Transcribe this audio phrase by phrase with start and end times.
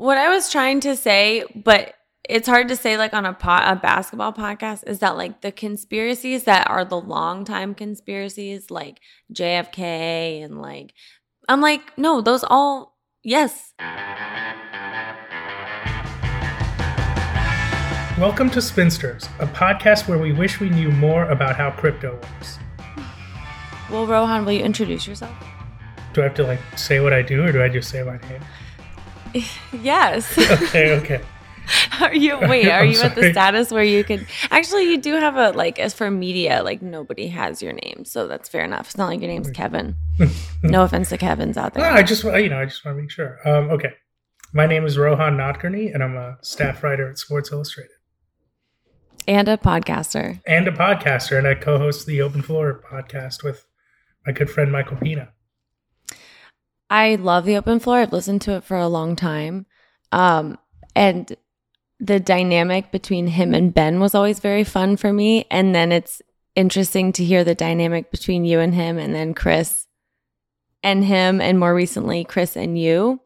[0.00, 1.92] What I was trying to say, but
[2.26, 5.52] it's hard to say like on a pot a basketball podcast is that like the
[5.52, 8.98] conspiracies that are the long time conspiracies like
[9.34, 10.94] JFK and like
[11.50, 13.74] I'm like no those all yes
[18.18, 22.58] Welcome to Spinsters, a podcast where we wish we knew more about how crypto works.
[23.90, 25.36] well Rohan will you introduce yourself
[26.14, 28.16] Do I have to like say what I do or do I just say my
[28.30, 28.40] name?
[29.82, 31.20] yes Okay, okay.
[32.00, 35.14] are you wait are I'm you at the status where you could actually you do
[35.14, 38.86] have a like as for media like nobody has your name so that's fair enough
[38.86, 39.94] it's not like your name's Kevin
[40.62, 43.02] no offense to Kevin's out No, there I just you know, I just want to
[43.02, 43.38] make sure.
[43.48, 43.92] Um, okay.
[44.52, 47.92] My name is Rohan Nadkarni and I'm a staff writer at Sports Illustrated
[49.28, 53.64] and a podcaster and a podcaster and I co-host the Open Floor podcast with
[54.26, 55.28] my good friend Michael Pina.
[56.90, 57.98] I love the open floor.
[57.98, 59.66] I've listened to it for a long time.
[60.10, 60.58] Um,
[60.96, 61.34] and
[62.00, 65.46] the dynamic between him and Ben was always very fun for me.
[65.50, 66.20] And then it's
[66.56, 69.86] interesting to hear the dynamic between you and him, and then Chris
[70.82, 73.20] and him, and more recently, Chris and you.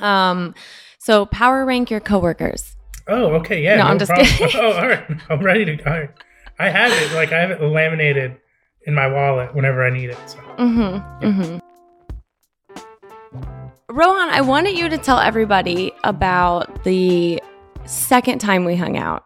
[0.00, 0.54] Um,
[0.98, 2.76] so power rank your coworkers.
[3.06, 3.76] Oh, okay, yeah.
[3.76, 4.48] No, I'm just kidding.
[4.60, 5.04] oh, all right.
[5.28, 6.10] I'm ready to all right.
[6.58, 8.36] I have it like I have it laminated
[8.86, 10.18] in my wallet whenever I need it.
[10.26, 10.38] So.
[10.38, 11.26] Mm-hmm.
[11.26, 11.69] Mm-hmm.
[13.90, 17.42] Rohan, I wanted you to tell everybody about the
[17.86, 19.24] second time we hung out.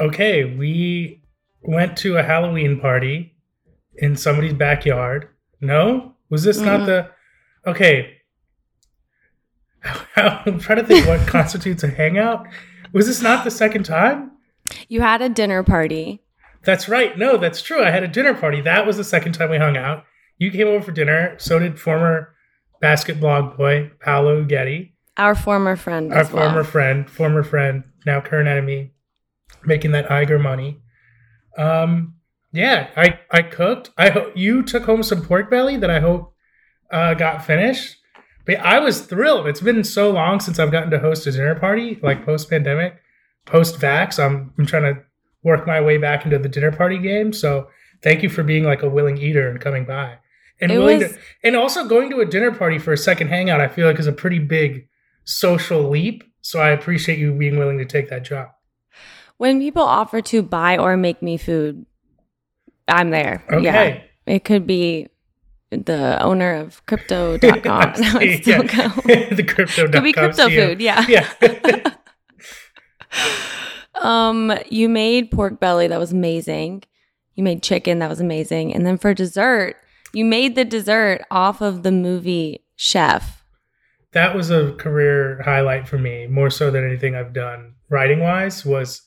[0.00, 1.22] Okay, we
[1.62, 3.36] went to a Halloween party
[3.96, 5.28] in somebody's backyard.
[5.60, 6.14] No?
[6.30, 6.86] Was this not Mm-mm.
[6.86, 7.10] the
[7.70, 8.16] Okay.
[10.16, 12.44] I'm trying to think what constitutes a hangout.
[12.92, 14.32] Was this not the second time?
[14.88, 16.22] You had a dinner party.
[16.64, 17.16] That's right.
[17.16, 17.84] No, that's true.
[17.84, 18.60] I had a dinner party.
[18.60, 20.04] That was the second time we hung out.
[20.38, 21.36] You came over for dinner.
[21.38, 22.34] So did former
[22.80, 26.12] basket blog boy Paolo Uggetti, Our former friend.
[26.12, 26.44] our as well.
[26.46, 28.92] former friend, former friend, now current enemy,
[29.64, 30.80] making that Iger money.
[31.56, 32.14] Um,
[32.52, 33.90] yeah, I I cooked.
[33.98, 36.34] I hope you took home some pork belly that I hope
[36.90, 37.96] uh, got finished.
[38.46, 39.46] But I was thrilled.
[39.46, 42.96] It's been so long since I've gotten to host a dinner party, like post pandemic,
[43.44, 44.18] post vax.
[44.22, 45.02] I'm I'm trying to
[45.42, 47.32] work my way back into the dinner party game.
[47.34, 47.68] So
[48.02, 50.18] thank you for being like a willing eater and coming by.
[50.60, 53.28] And It willing was- to, and also going to a dinner party for a second
[53.28, 54.88] hangout, I feel like is a pretty big
[55.24, 56.24] social leap.
[56.40, 58.48] So I appreciate you being willing to take that job.
[59.36, 61.86] When people offer to buy or make me food,
[62.88, 63.44] I'm there.
[63.50, 63.56] Yeah.
[63.58, 64.04] Okay.
[64.26, 65.08] It could be
[65.70, 67.42] the owner of crypto.com.
[67.96, 68.88] and I would See, still yeah.
[68.88, 69.02] go.
[69.36, 69.88] the crypto.
[69.88, 70.80] Could be crypto food.
[70.80, 71.04] Yeah.
[71.08, 71.92] Yeah.
[73.94, 75.88] Um, you made pork belly.
[75.88, 76.84] That was amazing.
[77.34, 77.98] You made chicken.
[77.98, 78.74] That was amazing.
[78.74, 79.76] And then for dessert,
[80.18, 83.44] you made the dessert off of the movie Chef.
[84.12, 88.64] that was a career highlight for me, more so than anything I've done writing wise,
[88.64, 89.02] was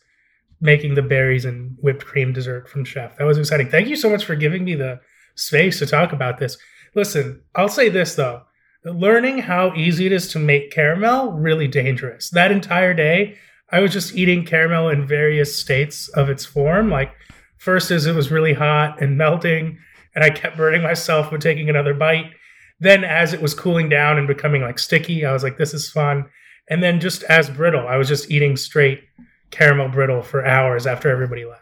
[0.61, 3.17] making the berries and whipped cream dessert from Chef.
[3.17, 3.69] That was exciting.
[3.69, 5.01] Thank you so much for giving me the
[5.35, 6.57] space to talk about this.
[6.95, 8.43] Listen, I'll say this though.
[8.85, 12.29] Learning how easy it is to make caramel, really dangerous.
[12.29, 13.37] That entire day,
[13.69, 16.89] I was just eating caramel in various states of its form.
[16.89, 17.11] Like,
[17.57, 19.77] first as it was really hot and melting,
[20.15, 22.31] and I kept burning myself with taking another bite.
[22.79, 25.89] Then as it was cooling down and becoming like sticky i was like this is
[25.89, 26.25] fun.
[26.69, 29.03] And then just as brittle i was just eating straight
[29.51, 31.61] caramel brittle for hours after everybody left.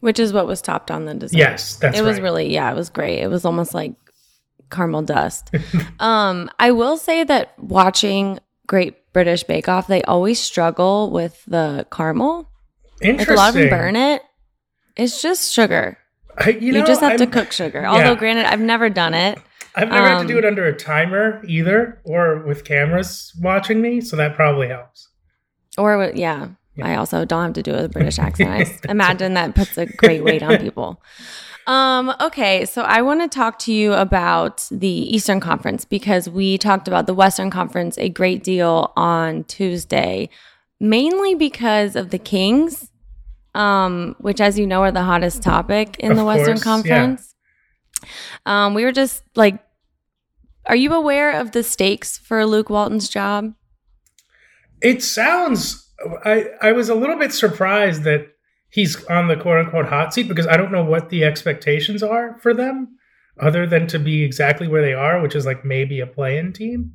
[0.00, 1.36] Which is what was topped on the dessert.
[1.36, 2.22] yes that's it was right.
[2.22, 3.20] really yeah it was great.
[3.20, 3.94] It was almost like
[4.70, 5.50] caramel dust.
[6.00, 11.86] Um i will say that watching great british bake off they always struggle with the
[11.92, 12.50] caramel.
[13.00, 14.22] Like interesting a lot of them burn it.
[14.96, 15.98] It's just sugar
[16.38, 17.90] I, you, you, just have to I'm- cook sugar yeah.
[17.90, 19.38] although granted i've never done it.
[19.78, 23.82] I've never had to do um, it under a timer either or with cameras watching
[23.82, 25.08] me so that probably helps.
[25.76, 26.86] Or yeah, Yeah.
[26.86, 28.50] i also don't have to do it with a british accent.
[28.88, 31.02] I imagine that puts a great weight on people.
[31.66, 36.56] Um okay so i want to talk to you about the eastern conference because we
[36.58, 40.28] talked about the western conference a great deal on tuesday
[40.80, 42.90] mainly because of the kings
[43.56, 46.96] um which as you know are the hottest topic in Of the western course, yeah.
[46.96, 47.34] conference.
[48.44, 49.58] Um we were just like
[50.66, 53.54] are you aware of the stakes for luke walton's job?
[54.82, 55.90] It sounds
[56.24, 58.26] i i was a little bit surprised that
[58.68, 62.38] he's on the quote unquote hot seat because i don't know what the expectations are
[62.42, 62.88] for them
[63.40, 66.92] other than to be exactly where they are which is like maybe a play-in team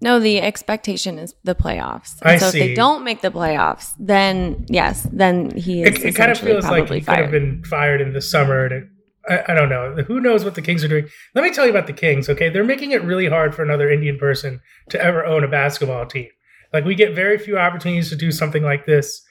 [0.00, 2.20] No, the expectation is the playoffs.
[2.20, 6.04] And I so if they don't make the playoffs, then yes, then he is it,
[6.04, 8.66] it kind of feels like he could have been fired in the summer.
[8.66, 8.90] And
[9.28, 9.94] I, I don't know.
[10.06, 11.08] Who knows what the Kings are doing?
[11.34, 12.28] Let me tell you about the Kings.
[12.28, 14.60] Okay, they're making it really hard for another Indian person
[14.90, 16.28] to ever own a basketball team.
[16.72, 19.22] Like we get very few opportunities to do something like this.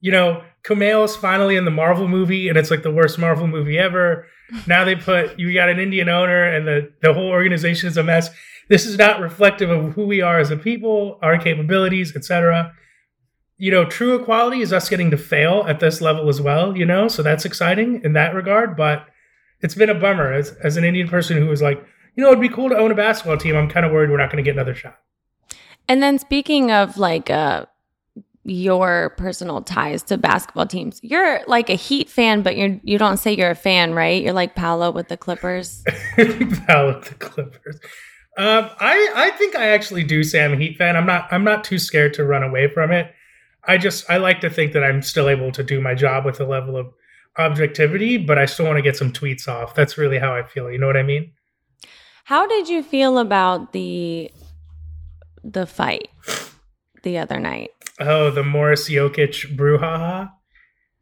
[0.00, 3.78] You know, Kumail's finally in the Marvel movie, and it's like the worst Marvel movie
[3.78, 4.26] ever.
[4.66, 8.02] Now they put you got an Indian owner, and the the whole organization is a
[8.02, 8.28] mess.
[8.68, 12.72] This is not reflective of who we are as a people, our capabilities, etc.
[13.56, 16.76] You know, true equality is us getting to fail at this level as well.
[16.76, 18.76] You know, so that's exciting in that regard.
[18.76, 19.06] But
[19.60, 21.84] it's been a bummer as as an Indian person who was like,
[22.16, 23.56] you know, it'd be cool to own a basketball team.
[23.56, 24.98] I'm kind of worried we're not going to get another shot.
[25.88, 27.66] And then speaking of like uh
[28.44, 31.00] your personal ties to basketball teams.
[31.02, 34.22] You're like a Heat fan, but you're you don't say you're a fan, right?
[34.22, 35.82] You're like Paolo with the Clippers.
[36.16, 37.80] Paolo with the Clippers.
[38.36, 40.96] Um, I I think I actually do say I'm a Heat fan.
[40.96, 43.12] I'm not I'm not too scared to run away from it.
[43.66, 46.40] I just I like to think that I'm still able to do my job with
[46.40, 46.92] a level of
[47.38, 49.74] objectivity, but I still want to get some tweets off.
[49.74, 50.70] That's really how I feel.
[50.70, 51.32] You know what I mean?
[52.24, 54.30] How did you feel about the
[55.42, 56.08] the fight
[57.02, 57.70] the other night?
[58.00, 60.32] Oh, the Morris Jokic brouhaha.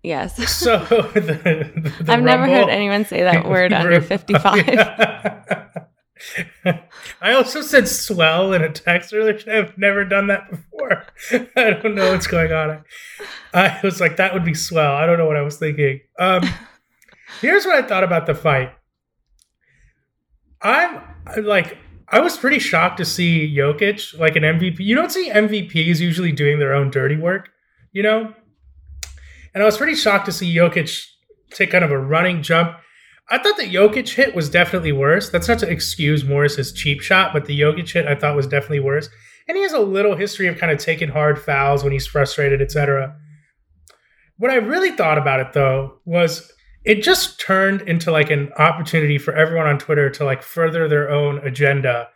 [0.03, 0.37] Yes.
[0.49, 0.79] So
[1.15, 1.21] the,
[2.03, 5.87] the I've never heard anyone say that word under Bru- 55.
[7.21, 9.39] I also said swell in a text earlier.
[9.51, 11.05] I've never done that before.
[11.57, 12.85] I don't know what's going on.
[13.53, 14.95] I was like, that would be swell.
[14.95, 16.01] I don't know what I was thinking.
[16.19, 16.43] Um,
[17.41, 18.73] here's what I thought about the fight.
[20.61, 21.79] I'm I- like,
[22.09, 24.81] I was pretty shocked to see Jokic like an MVP.
[24.81, 27.49] You don't see MVPs usually doing their own dirty work,
[27.93, 28.35] you know?
[29.55, 31.07] And I was pretty shocked to see Jokic
[31.51, 32.77] take kind of a running jump.
[33.31, 35.31] I thought the Jokic hit was definitely worse.
[35.31, 38.81] That's not to excuse Morris's cheap shot, but the Jokic hit I thought was definitely
[38.81, 39.09] worse.
[39.49, 42.61] And he has a little history of kind of taking hard fouls when he's frustrated,
[42.61, 43.17] etc.
[44.37, 46.51] What I really thought about it though was
[46.85, 51.11] it just turned into like an opportunity for everyone on Twitter to like further their
[51.11, 52.09] own agenda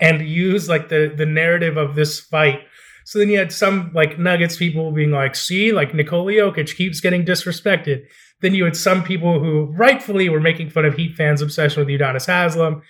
[0.00, 2.60] and use like the the narrative of this fight.
[3.04, 7.00] So then you had some like Nuggets people being like, "See, like Nikola Jokic keeps
[7.00, 8.04] getting disrespected."
[8.42, 11.88] Then you had some people who rightfully were making fun of Heat fans' obsession with
[11.88, 12.82] Udonis Haslem.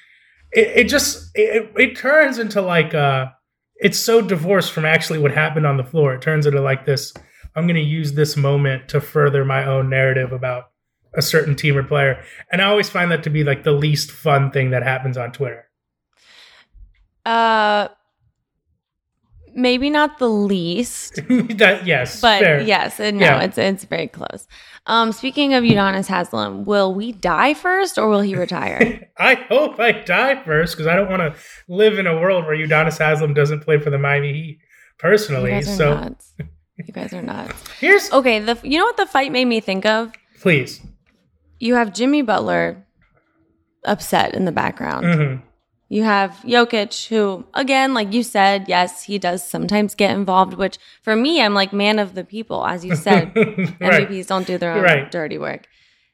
[0.50, 3.26] It, it just it, it turns into like uh
[3.76, 6.14] it's so divorced from actually what happened on the floor.
[6.14, 7.12] It turns into like this.
[7.54, 10.70] I'm going to use this moment to further my own narrative about
[11.14, 14.10] a certain team or player, and I always find that to be like the least
[14.10, 15.68] fun thing that happens on Twitter.
[17.26, 17.88] uh
[19.54, 22.60] maybe not the least, that yes, but fair.
[22.60, 23.40] yes, and no, Yeah.
[23.42, 24.46] it's it's very close.
[24.86, 29.08] Um speaking of Udonis Haslem, will we die first or will he retire?
[29.18, 32.56] I hope I die first because I don't want to live in a world where
[32.56, 34.58] Udonis Haslem doesn't play for the Miami Heat you
[34.98, 35.50] personally.
[35.50, 36.34] guys are So nuts.
[36.86, 37.54] You guys are nuts.
[37.80, 40.10] here's Okay, the you know what the fight made me think of?
[40.40, 40.80] please.
[41.60, 42.84] You have Jimmy Butler
[43.84, 45.06] upset in the background.
[45.14, 45.34] hmm
[45.92, 50.78] You have Jokic, who, again, like you said, yes, he does sometimes get involved, which
[51.02, 53.30] for me, I'm like man of the people, as you said.
[53.36, 54.08] right.
[54.08, 55.10] MVPs don't do their own Right.
[55.10, 55.66] dirty work.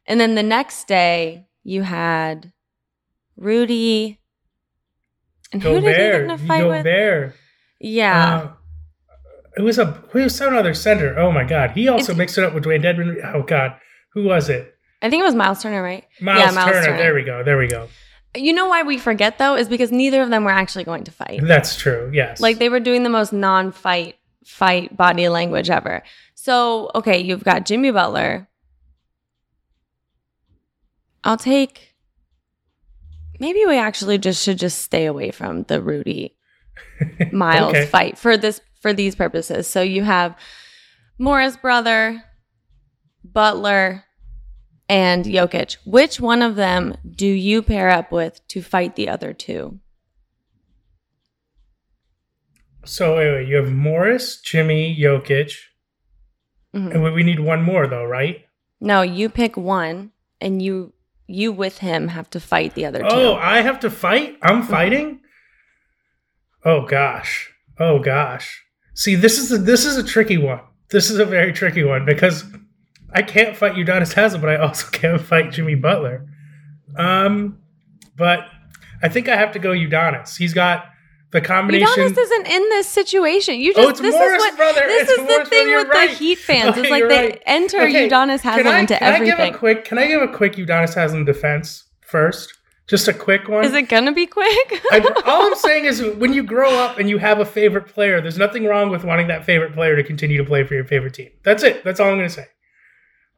[0.04, 2.52] And then the next day, you had
[3.36, 4.18] Rudy.
[5.52, 7.34] And who Go did he get in a fight go with?
[7.80, 8.36] Yeah.
[8.36, 8.52] Uh,
[9.56, 11.16] it was a who was some other center.
[11.18, 11.70] Oh my god.
[11.70, 13.14] He also It's- mixed it up with Dewayne Dedmon.
[13.32, 13.76] Oh god.
[14.14, 14.74] Who was it?
[15.02, 16.04] I think it was Myles Turner, right?
[16.20, 16.84] Myles, yeah, Myles Turner.
[16.86, 16.96] Turner.
[16.98, 17.44] There we go.
[17.44, 17.88] There we go.
[18.38, 21.10] You know why we forget, though, is because neither of them were actually going to
[21.10, 21.40] fight.
[21.42, 22.10] That's true.
[22.12, 22.40] Yes.
[22.40, 26.02] Like they were doing the most non-fight fight body language ever.
[26.34, 28.48] So, okay, you've got Jimmy Butler.
[31.24, 31.94] I'll take
[33.40, 36.36] maybe we actually just should just stay away from the Rudy
[37.32, 37.86] Myles Okay.
[37.86, 39.66] fight for this for these purposes.
[39.66, 40.36] So you have
[41.18, 42.22] Morris brother,
[43.24, 44.04] Butler,
[44.88, 45.76] and Jokic.
[45.84, 49.78] Which one of them do you pair up with to fight the other two?
[52.84, 53.48] So wait, wait.
[53.48, 55.52] You have Morris, Jimmy, Jokic,
[56.74, 56.90] Mhm.
[56.94, 58.44] and we- need one more though, right?
[58.80, 60.92] No, you pick one, and you
[61.30, 63.38] you with him have to fight the other Oh, two.
[63.38, 64.38] I have to fight?
[64.40, 65.20] I'm fighting?
[66.64, 67.50] Oh gosh.
[67.78, 68.64] Oh gosh.
[68.94, 70.60] See, this is a, this is a tricky one.
[70.88, 72.44] This is a very tricky one because
[73.12, 76.26] I can't fight Udonis Haslem, but I also can't fight Jimmy Butler.
[76.96, 77.58] Um,
[78.16, 78.46] but
[79.02, 80.36] I think I have to go Udonis.
[80.36, 80.86] He's got
[81.30, 81.86] the combination.
[81.86, 83.60] Udonis isn't in this situation.
[83.60, 84.80] You just Oh, it's this Morris is what brother.
[84.86, 85.88] this It's is the thing brother.
[85.88, 86.10] With right.
[86.10, 86.70] the Heat fans.
[86.70, 87.42] Okay, it's like they right.
[87.46, 89.84] enter Okay, Udonis Haslem can I, into can I give a quick?
[89.84, 92.54] Can I give a quick Udonis Haslem defense first?
[92.88, 93.66] Just a quick one.
[93.66, 94.82] Is it gonna be quick?
[94.90, 98.22] I, all I'm saying is when you grow up and you have a favorite player,
[98.22, 101.12] there's nothing wrong with wanting that favorite player to continue to play for your favorite
[101.12, 101.28] team.
[101.44, 101.84] That's it.
[101.84, 102.46] That's all I'm going to say.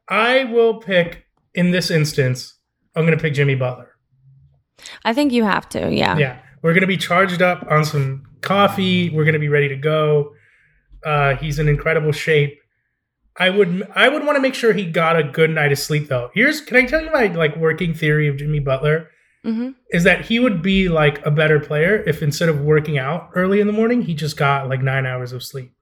[0.07, 2.55] I will pick, in this instance,
[2.95, 3.95] I'm going to pick Jimmy Butler.
[5.05, 5.93] I think you have to.
[5.93, 6.17] Yeah.
[6.17, 6.39] Yeah.
[6.61, 9.09] We're going to be charged up on some coffee.
[9.09, 10.33] We're going to be ready to go.
[11.05, 12.59] Uh, he's in incredible shape.
[13.37, 16.09] I would I would want to make sure he got a good night of sleep
[16.09, 16.29] though.
[16.33, 19.09] Here's can I tell you my like working theory of Jimmy Butler
[19.43, 23.29] hmm is that he would be like a better player if instead of working out
[23.33, 25.73] early in the morning he just got like 9 hours of sleep.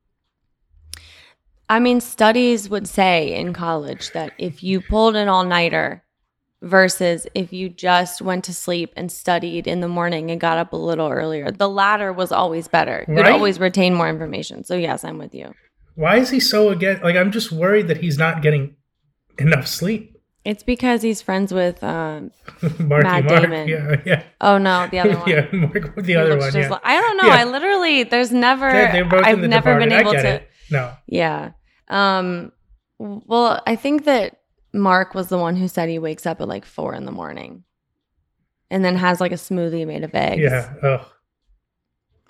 [1.70, 6.04] I mean, studies would say in college that if you pulled an all nighter
[6.62, 10.74] versus if you just went to sleep and studied in the morning and got up
[10.74, 13.06] a little earlier, the latter was always better.
[13.08, 13.32] You'd Right?
[13.32, 14.64] always retain more information.
[14.64, 15.54] So, yes, I'm with you.
[15.96, 18.76] Why is he so again like I'm just worried that he's not getting
[19.38, 20.16] enough sleep.
[20.46, 22.32] It's because he's friends with, um,
[22.80, 23.42] Marky Matt Mark.
[23.44, 23.68] Damon.
[23.68, 24.24] Yeah, yeah.
[24.42, 25.30] oh no, the other one.
[25.30, 26.70] yeah, Mark, the He other one, yeah.
[26.70, 27.28] like- I don't know.
[27.28, 27.36] Yeah.
[27.36, 30.28] I literally, there's never, They're, they're both I've in the never been able to.
[30.28, 30.50] it.
[30.72, 30.94] No.
[31.08, 31.52] Yeah.
[31.90, 32.52] Um
[33.00, 34.42] well, I think that
[34.74, 37.64] Mark was the one who said he wakes up at like four in the morning
[38.70, 40.42] and then has like a smoothie made of eggs.
[40.42, 40.74] Yeah.
[40.84, 41.12] Oh.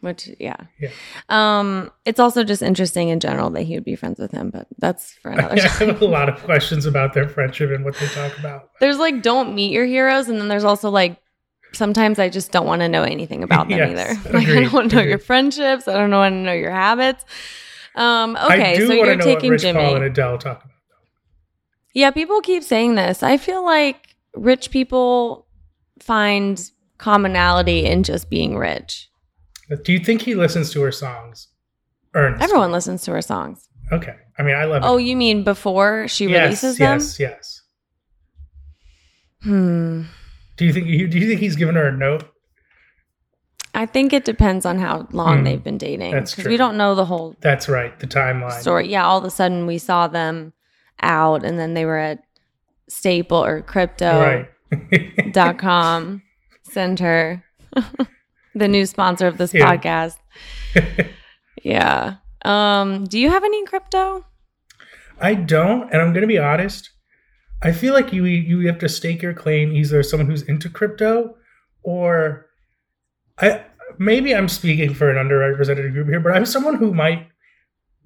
[0.01, 0.56] Which yeah.
[0.80, 0.92] Yeah.
[1.28, 4.68] Um it's also just interesting in general that he would be friends with him, but
[4.78, 5.89] that's for another I time.
[5.89, 8.70] have a lot of questions about their friendship and what they talk about.
[8.80, 11.18] There's like don't meet your heroes and then there's also like
[11.74, 14.32] sometimes I just don't want to know anything about them Yes, either.
[14.38, 15.10] Like I don't want to know agreed.
[15.10, 17.25] your friendships, I don't want to know your habits.
[18.00, 19.79] Um okay, so you're taking Rich Jimmy.
[19.79, 20.75] Paul and Adele talk about.
[21.94, 23.24] Yeah, people keep saying this.
[23.24, 25.48] I feel like rich people
[26.00, 26.60] find
[26.98, 29.10] commonality in just being rich.
[29.84, 31.50] Do you think he listens to her songs?
[32.13, 32.44] Ernest.
[32.44, 33.68] Everyone listens to her songs.
[33.91, 34.15] Okay.
[34.38, 34.86] I mean, I love it.
[34.86, 35.03] Oh, it.
[35.03, 37.00] you mean before she yes, releases them?
[37.00, 37.62] yes, yes.
[39.44, 40.03] Hmm.
[40.58, 42.24] Do you think you do you think he's given her a note?
[43.82, 46.12] I think it depends on how long Hmm, they've been dating.
[46.12, 46.50] that's true.
[46.52, 47.98] we don't know the whole That's right.
[48.00, 48.60] The timeline.
[48.60, 48.88] story.
[48.90, 50.54] Yeah, all of a sudden we saw them
[51.02, 52.20] out and then they were at
[52.90, 54.20] Staple or Crypto.
[54.20, 55.32] Right.
[55.34, 56.22] dot com
[56.64, 57.44] center
[58.56, 59.66] the new sponsor of this Yeah.
[59.76, 60.18] podcast
[61.64, 64.26] yeah um do you have any crypto
[65.22, 66.92] I don't, and I'm going to be honest.
[67.62, 70.70] I feel like you you have to stake your claim either as someone who's into
[70.70, 71.36] crypto,
[71.84, 72.46] or
[73.38, 73.66] I
[74.00, 77.27] maybe I'm speaking for an underrepresented group here, but I'm someone who might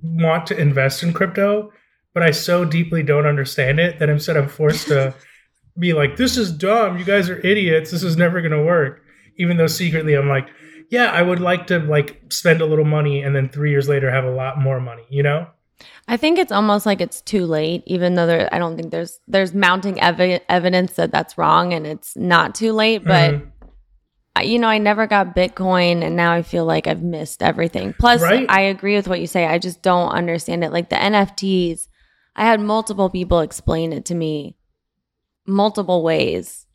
[0.02, 1.72] want to invest in crypto,
[2.14, 5.14] but I so deeply don't understand it that instead I'm forced to
[5.80, 6.98] be like, "This is dumb.
[6.98, 7.92] You guys are idiots.
[7.92, 9.02] This is never going to work."
[9.38, 10.48] Even though secretly I'm like,
[10.90, 14.12] "Yeah, I would like to like spend a little money and then 3 years later
[14.12, 15.48] have a lot more money," you know?
[16.08, 19.20] i think it's almost like it's too late even though there i don't think there's
[19.28, 23.52] there's mounting evi- evidence that that's wrong and it's not too late but Mhm.
[24.42, 28.22] You know i never got bitcoin and now i feel like i've missed everything plus
[28.22, 28.46] Right.
[28.50, 31.88] i agree with what you say i just don't understand it like the nfts
[32.36, 34.58] i had multiple people explain it to me
[35.46, 36.66] multiple ways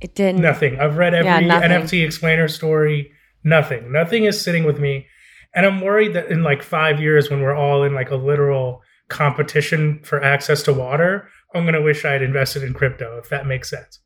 [0.00, 0.78] it didn't Nothing.
[0.78, 1.62] I've read every Yeah.
[1.62, 3.10] NFT explainer story.
[3.42, 3.90] Nothing.
[3.90, 5.06] Nothing is sitting with me.
[5.54, 8.82] And I'm worried that in like five years, when we're all in like a literal
[9.08, 13.30] competition for access to water, I'm going to wish I had invested in crypto, if
[13.30, 14.00] that makes sense.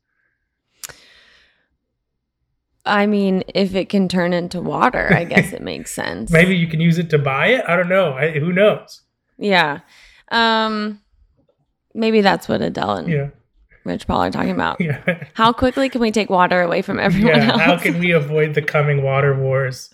[2.89, 6.31] I mean, if it can turn into water, I guess it makes sense.
[6.31, 7.65] Maybe you can use it to buy it.
[7.67, 8.13] I don't know.
[8.13, 9.01] I, who knows?
[9.37, 9.79] Yeah.
[10.31, 11.01] Um
[11.93, 13.29] maybe that's what Adele and Yeah.
[13.85, 14.79] Rich Paul are talking about.
[14.81, 15.23] Yeah.
[15.33, 17.51] How quickly can we take water away from everyone yeah.
[17.51, 17.61] else?
[17.61, 19.89] How can we avoid the coming water wars?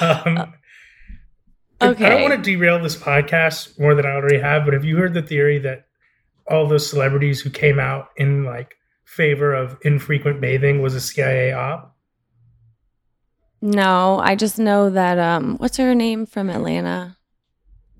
[0.00, 0.54] Um,
[1.80, 4.96] I don't want to derail this podcast more than I already have, but have you
[4.96, 5.86] heard the theory that
[6.50, 8.74] all those celebrities who came out in like
[9.04, 11.96] favor of infrequent bathing was a CIA op?
[13.62, 17.16] No, I just know that um what's her name from Atlanta?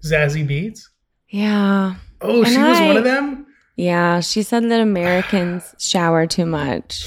[0.04, 0.80] Zazie Beetz?
[1.28, 1.96] Yeah.
[2.20, 3.46] Oh, And she was I- one of them?
[3.76, 7.02] Yeah, she said that Americans shower too much.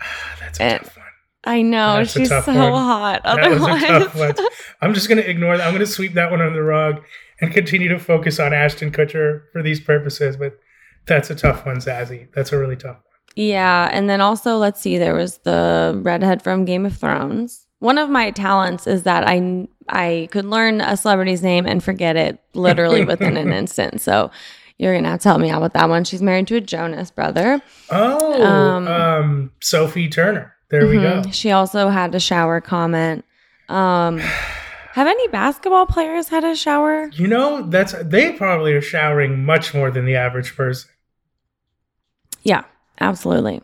[0.40, 1.06] That's a Eh, tough one.
[1.44, 2.56] I know, That's she's so one.
[2.56, 3.22] hot.
[3.24, 4.34] That was a Otherwise, tough one.
[4.82, 5.66] I'm just to ignore that.
[5.66, 7.02] I'm to sweep that one under the rug
[7.40, 10.36] and continue to focus on Ashton Kutcher for these purposes.
[10.36, 10.58] But
[11.06, 12.28] that's a tough one, Zazie.
[12.34, 13.04] That's a really tough one.
[13.36, 17.66] Yeah, and then also let's see, there was the redhead from Game of Thrones.
[17.78, 22.16] One of my talents is that I I could learn a celebrity's name and forget
[22.16, 24.00] it literally within an instant.
[24.00, 24.30] So
[24.78, 26.04] you're gonna have to help me out with that one.
[26.04, 27.62] She's married to a Jonas brother.
[27.90, 30.54] Oh, Um, um, Sophie Turner.
[30.70, 31.22] There we go.
[31.32, 33.24] She also had a shower comment.
[33.68, 34.18] Um,
[34.92, 37.08] have any basketball players had a shower?
[37.14, 40.90] You know, that's they probably are showering much more than the average person.
[42.42, 42.64] Yeah,
[43.00, 43.62] absolutely.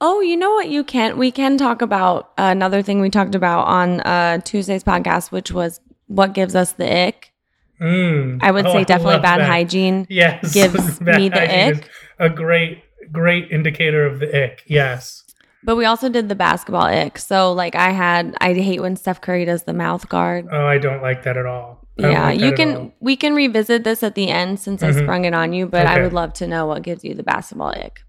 [0.00, 0.68] Oh, you know what?
[0.68, 5.30] You can we can talk about another thing we talked about on uh, Tuesday's podcast,
[5.32, 7.32] which was what gives us the ick.
[7.80, 8.38] Mm.
[8.42, 9.48] I would Oh, say definitely bad that.
[9.48, 10.06] hygiene.
[10.10, 11.88] Yes, gives me the ick.
[12.18, 14.62] A great, great indicator of the ick.
[14.66, 15.24] Yes.
[15.64, 17.18] But we also did the basketball ick.
[17.18, 20.46] So like I had I hate when Steph Curry does the mouth guard.
[20.52, 21.80] Oh, I don't like that at all.
[21.96, 24.98] Yeah, like you can we can revisit this at the end since I Mhm.
[25.02, 27.70] sprung it on you, but I would love to know what gives you the basketball
[27.70, 28.00] ick.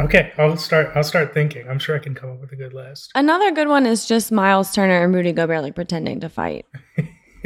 [0.00, 0.92] Okay, I'll start.
[0.94, 1.68] I'll start thinking.
[1.68, 3.10] I'm sure I can come up with a good list.
[3.14, 6.66] Another good one is just Myles Turner and Rudy Gobert like pretending to fight.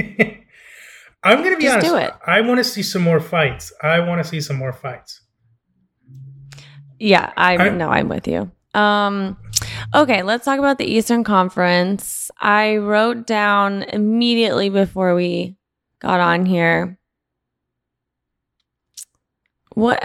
[1.25, 1.90] I'm gonna be Just honest.
[1.90, 2.12] do it.
[2.26, 3.73] I want to see some more fights.
[3.82, 5.21] I want to see some more fights.
[6.99, 7.88] Yeah, I, know.
[7.88, 8.50] I'm with you.
[8.75, 9.37] Um,
[9.94, 12.30] okay, let's talk about the Eastern Conference.
[12.40, 15.56] I wrote down immediately before we
[16.00, 16.99] got on here.
[19.75, 20.04] What?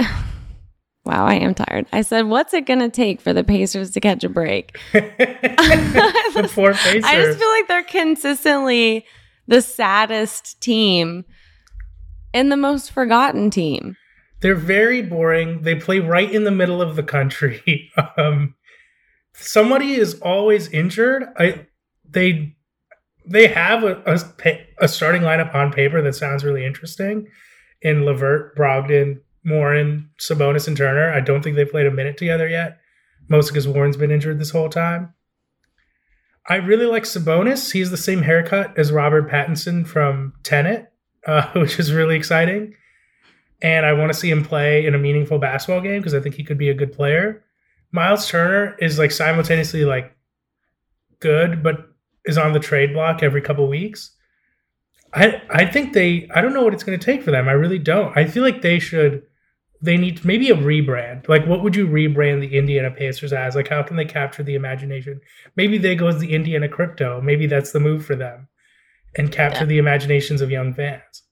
[1.08, 1.86] Wow, I am tired.
[1.94, 6.50] I said, "What's it going to take for the Pacers to catch a break?" the
[6.54, 7.06] four Pacers.
[7.06, 9.06] I just feel like they're consistently
[9.48, 11.24] the saddest team
[12.34, 13.96] and the most forgotten team.
[14.42, 15.62] They're very boring.
[15.62, 17.90] They play right in the middle of the country.
[18.18, 18.56] um,
[19.34, 21.24] somebody is always injured.
[21.38, 21.68] I
[22.04, 22.58] they
[23.26, 27.28] they have a, a a starting lineup on paper that sounds really interesting.
[27.82, 31.12] In Levert, Brogdon, Warren, Sabonis, and Turner.
[31.12, 32.80] I don't think they played a minute together yet.
[33.30, 35.14] Mostly because Warren's been injured this whole time.
[36.48, 37.72] I really like Sabonis.
[37.72, 40.92] He's the same haircut as Robert Pattinson from Tenet,
[41.26, 42.74] uh, which is really exciting
[43.62, 46.36] and I want to see him play in a meaningful basketball game because I think
[46.36, 47.44] he could be a good player.
[47.92, 50.16] Myles Turner is like simultaneously like
[51.20, 51.90] good, but
[52.26, 54.12] is on the trade block every couple weeks.
[55.14, 57.48] I I think they I don't know what it's going to take for them.
[57.48, 58.16] I really don't.
[58.16, 59.24] I feel like they should
[59.82, 61.28] they need maybe a rebrand.
[61.28, 63.56] Like what would you rebrand the Indiana Pacers as?
[63.56, 65.22] Like how can they capture the imagination?
[65.56, 67.22] Maybe they go as the Indiana Crypto.
[67.22, 68.48] Maybe that's the move for them
[69.16, 69.66] and capture Yeah.
[69.70, 71.24] the imaginations of young fans.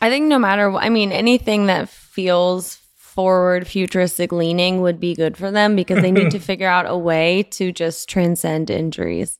[0.00, 5.14] I think no matter what, I mean, anything that feels forward, futuristic leaning would be
[5.14, 9.38] good for them because they need to figure out a way to just transcend injuries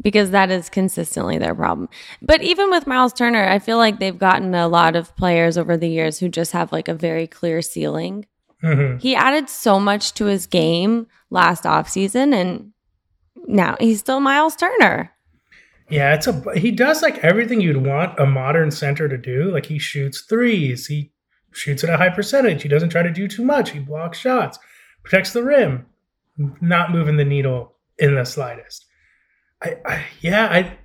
[0.00, 1.88] because that is consistently their problem.
[2.22, 5.76] But even with Myles Turner, I feel like they've gotten a lot of players over
[5.76, 8.26] the years who just have like a very clear ceiling.
[8.62, 9.00] Mhm.
[9.00, 12.72] He added so much to his game last offseason and
[13.46, 15.12] now he's still Myles Turner.
[15.88, 19.50] Yeah, it's a he does like everything you'd want a modern center to do.
[19.50, 21.10] Like he shoots threes, he
[21.52, 22.62] shoots at a high percentage.
[22.62, 23.70] He doesn't try to do too much.
[23.70, 24.58] He blocks shots,
[25.02, 25.86] protects the rim,
[26.60, 28.86] not moving the needle in the slightest.
[29.62, 30.78] I, I yeah, I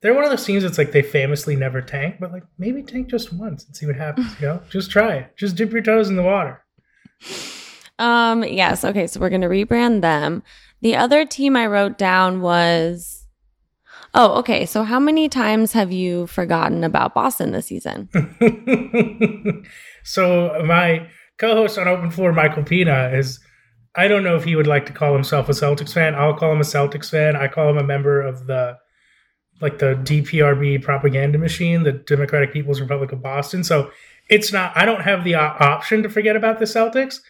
[0.00, 3.08] they're one of those teams that's like they famously never tank, but like maybe tank
[3.08, 4.40] just once and see what happens.
[4.40, 5.36] You know, just try it.
[5.36, 6.64] Just dip your toes in the water.
[7.98, 8.82] Um, yes.
[8.82, 9.06] Okay.
[9.06, 10.42] So we're going to rebrand them.
[10.80, 13.26] The other team I wrote down was,
[14.14, 14.64] oh, okay.
[14.64, 18.08] So how many times have you forgotten about Boston this season?
[20.02, 23.38] so my co-host on Open Floor, Michael Pina, is
[23.96, 26.14] I don't know if he would like to call himself a Celtics fan.
[26.14, 27.36] I'll call him a Celtics fan.
[27.36, 28.78] I call him a member of the
[29.60, 33.62] like the DPRB propaganda machine, the Democratic People's Republic of Boston.
[33.62, 33.90] So
[34.28, 34.72] it's not.
[34.76, 37.20] I don't have the option to forget about the Celtics,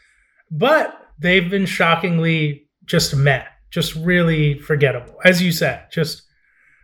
[0.50, 6.22] but they've been shockingly just met, just really forgettable, as you said, just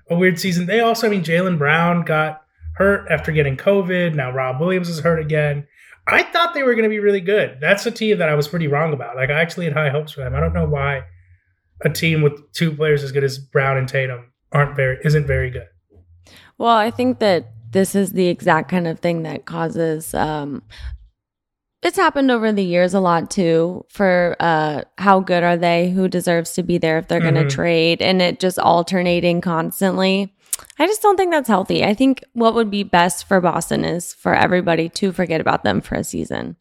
[0.08, 0.66] a weird season.
[0.66, 2.42] They also, I mean, Jaylen Brown got
[2.76, 4.14] hurt after getting COVID.
[4.14, 5.66] Now Rob Williams is hurt again.
[6.08, 7.58] I thought they were going to be really good.
[7.60, 9.16] That's a team that I was pretty wrong about.
[9.16, 10.34] Like I actually had high hopes for them.
[10.34, 11.02] I don't know why
[11.82, 15.50] a team with two players as good as Brown and Tatum aren't very isn't very
[15.50, 15.66] good.
[16.58, 20.62] Well, I think that this is the exact kind of thing that causes, um,
[21.82, 26.08] it's happened over the years a lot too for uh how good are they who
[26.08, 27.48] deserves to be there if they're going Mhm.
[27.48, 30.34] to trade and it just alternating constantly
[30.78, 34.14] i just don't think that's healthy i think what would be best for boston is
[34.14, 36.56] for everybody to forget about them for a season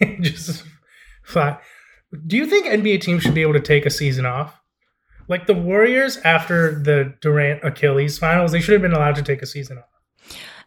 [0.20, 0.64] Just
[1.22, 1.62] flat.
[2.26, 4.60] Do you think NBA teams should be able to take a season off?
[5.28, 9.42] Like the Warriors after the Durant Achilles finals, they should have been allowed to take
[9.42, 9.84] a season off.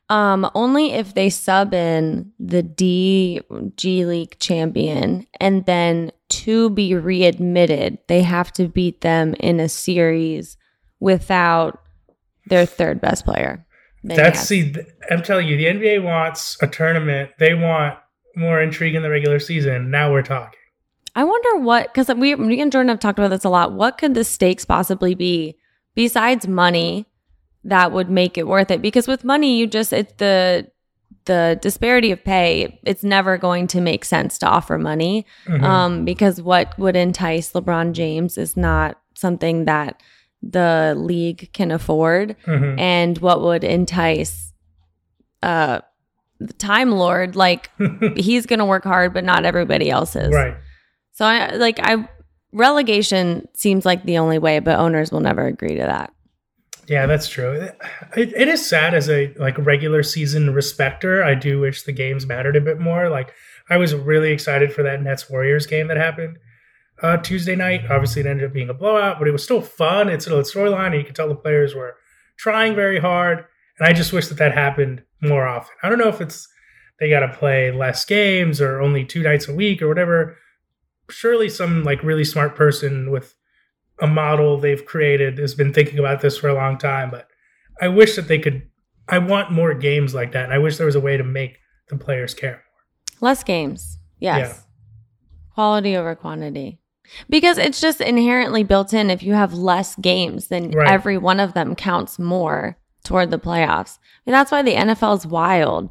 [0.09, 3.41] um only if they sub in the d
[3.75, 9.69] g league champion and then to be readmitted they have to beat them in a
[9.69, 10.57] series
[10.99, 11.82] without
[12.47, 13.65] their third best player
[14.03, 14.47] That's yes.
[14.47, 14.75] see,
[15.09, 17.31] I'm telling you, the NBA wants a tournament.
[17.39, 17.97] They want
[18.35, 19.89] more intrigue in the regular season.
[19.91, 20.59] Now we're talking.
[21.15, 23.71] I wonder what because we me and Jordan have talked about this a lot.
[23.73, 25.57] What could the stakes possibly be
[25.95, 27.05] besides money
[27.63, 28.81] that would make it worth it?
[28.81, 30.69] Because with money, you just it's the
[31.25, 32.79] the disparity of pay.
[32.83, 35.63] It's never going to make sense to offer money Mhm.
[35.63, 40.01] um, because what would entice LeBron James is not something that
[40.47, 42.77] the league can afford, Mhm.
[42.79, 44.51] and what would entice
[45.41, 45.79] uh
[46.39, 47.69] the Time Lord like
[48.17, 50.33] he's gonna work hard, but not everybody else is.
[50.33, 50.55] right.
[51.13, 52.07] So I like I
[52.51, 56.13] relegation seems like the only way, but owners will never agree to that.
[56.87, 57.53] Yeah, that's true.
[58.17, 61.23] It, it is sad as a like regular season respecter.
[61.23, 63.09] I do wish the games mattered a bit more.
[63.09, 63.31] Like
[63.69, 66.37] I was really excited for that Nets Warriors game that happened
[67.03, 67.81] uh, Tuesday night.
[67.91, 70.09] Obviously, it ended up being a blowout, but it was still fun.
[70.09, 71.95] It's a storyline, and you can tell the players were
[72.37, 73.45] trying very hard.
[73.77, 75.75] And I just wish that that happened more often.
[75.83, 76.47] I don't know if it's
[76.99, 80.37] they got to play less games or only two nights a week or whatever.
[81.09, 83.35] Surely, some like really smart person with
[83.99, 87.11] a model they've created has been thinking about this for a long time.
[87.11, 87.27] But
[87.81, 88.63] I wish that they could.
[89.09, 91.57] I want more games like that, and I wish there was a way to make
[91.89, 93.29] the players care more.
[93.29, 94.37] Less games, yes.
[94.39, 95.53] Yeah.
[95.53, 96.79] Quality over quantity.
[97.29, 99.09] Because it's just inherently built in.
[99.09, 100.89] If you have less games, then right.
[100.89, 103.97] every one of them counts more toward the playoffs.
[103.97, 105.89] I mean, that's why the NFL is wild.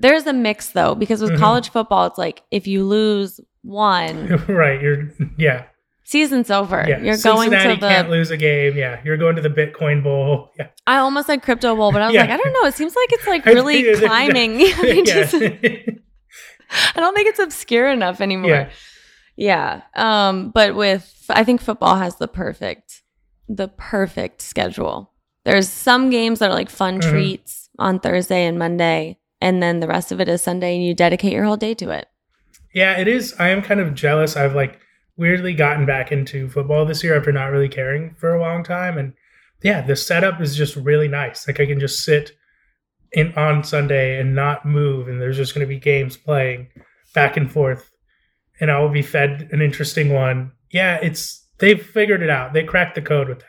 [0.00, 1.40] There's a mix though, because with mm-hmm.
[1.40, 4.80] college football, it's like if you lose one, right?
[4.80, 5.66] You're yeah.
[6.06, 6.84] Season's over.
[6.86, 7.00] Yeah.
[7.00, 8.76] You're Cincinnati going to the can't lose a game.
[8.76, 10.50] Yeah, you're going to the Bitcoin Bowl.
[10.58, 10.68] Yeah.
[10.86, 12.20] I almost said crypto bowl, but I was yeah.
[12.20, 12.68] like, I don't know.
[12.68, 14.60] It seems like it's like really climbing.
[14.60, 18.50] I, just, I don't think it's obscure enough anymore.
[18.50, 18.70] Yeah.
[19.36, 19.82] Yeah.
[19.94, 23.02] Um, but with I think football has the perfect
[23.48, 25.12] the perfect schedule.
[25.44, 27.10] There's some games that are like fun mm-hmm.
[27.10, 30.94] treats on Thursday and Monday, and then the rest of it is Sunday, and you
[30.94, 32.08] dedicate your whole day to it.
[32.72, 33.34] Yeah, it is.
[33.38, 34.36] I am kind of jealous.
[34.36, 34.80] I've like
[35.16, 38.96] weirdly gotten back into football this year after not really caring for a long time,
[38.96, 39.12] and
[39.62, 41.46] yeah, the setup is just really nice.
[41.46, 42.32] Like I can just sit
[43.12, 46.68] in on Sunday and not move, and there's just going to be games playing
[47.14, 47.90] back and forth
[48.60, 50.52] and I will be fed an interesting one.
[50.70, 52.52] Yeah, it's they've figured it out.
[52.52, 53.46] They cracked the code with that.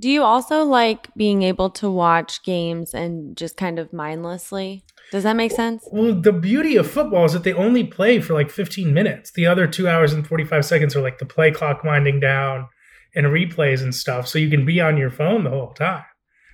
[0.00, 4.84] Do you also like being able to watch games and just kind of mindlessly?
[5.10, 5.88] Does that make sense?
[5.90, 9.32] Well, the beauty of football is that they only play for like 15 minutes.
[9.32, 12.68] The other two hours and 45 seconds are like the play clock winding down
[13.14, 14.28] and replays and stuff.
[14.28, 16.04] So you can be on your phone the whole time.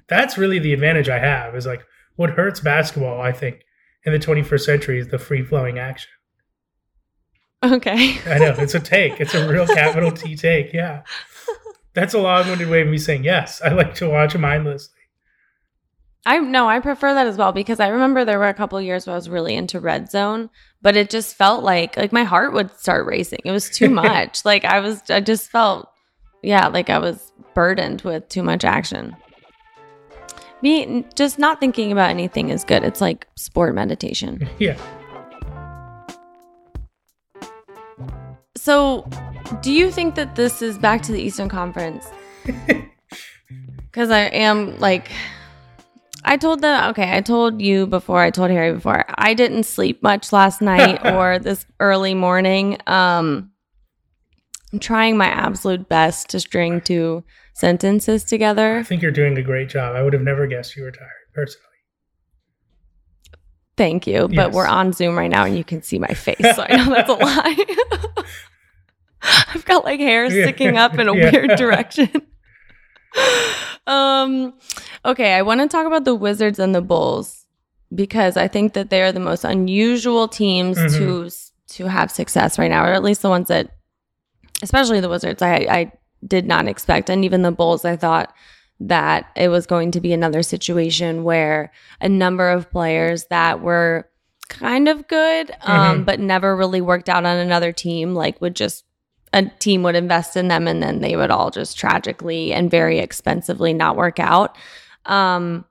[0.09, 1.83] That's really the advantage I have is like
[2.17, 3.61] what hurts basketball, I think,
[4.05, 6.11] in the 21st century is the free flowing action.
[7.65, 8.19] Okay.
[8.27, 8.55] I know.
[8.59, 9.21] It's a take.
[9.21, 10.73] It's a real capital T take.
[10.73, 11.03] Yeah.
[11.95, 13.63] That's a long winded way of me saying yes.
[13.63, 14.91] I like to watch mindlessly.
[16.27, 19.07] I no, I prefer that as well because I remember there were a couple years
[19.07, 20.51] where I was really into red zone,
[20.83, 23.41] but it just felt like like my heart would start racing.
[23.45, 24.45] It was too much.
[24.45, 25.89] like I was I just felt
[26.43, 29.17] yeah, like I was burdened with too much action.
[30.63, 32.85] Me just not thinking about anything is good.
[32.85, 34.49] It's like sport meditation.
[34.59, 34.79] Yeah.
[38.65, 39.07] So,
[39.61, 42.09] do you think that this is back to the Eastern Conference?
[43.91, 45.09] Because I am like,
[46.25, 50.03] I told them, okay, I told you before, I told Harry before, I didn't sleep
[50.03, 52.79] much last night or this early morning.
[52.89, 53.53] Um,
[54.73, 57.23] I'm trying my absolute best to string two
[57.53, 58.79] sentences together.
[58.79, 59.95] I think you're doing a great job.
[59.95, 61.69] I would have never guessed you were tired, personally.
[63.77, 64.27] Thank you.
[64.31, 64.35] Yes.
[64.35, 66.41] But we're on Zoom right now and you can see my face.
[66.57, 67.13] So I know that's a
[68.25, 68.25] lie.
[69.55, 71.31] I've got like hair sticking up in a yeah.
[71.31, 72.11] weird direction.
[73.87, 74.55] um
[75.05, 77.47] okay, I want to talk about the Wizards and the Bulls
[77.95, 80.99] because I think that they are the most unusual teams mm-hmm.
[80.99, 81.31] to
[81.77, 83.71] to have success right now, or at least the ones that
[84.63, 85.93] especially the Wizards I I
[86.27, 88.35] did not expect and even the Bulls I thought
[88.81, 94.09] that it was going to be another situation where a number of players that were
[94.49, 96.03] kind of good um, mm-hmm.
[96.05, 98.84] but never really worked out on another team like would just
[99.35, 103.01] a team would invest in them and then they would all just tragically and very
[103.01, 104.57] expensively not work out.
[105.07, 105.65] Um,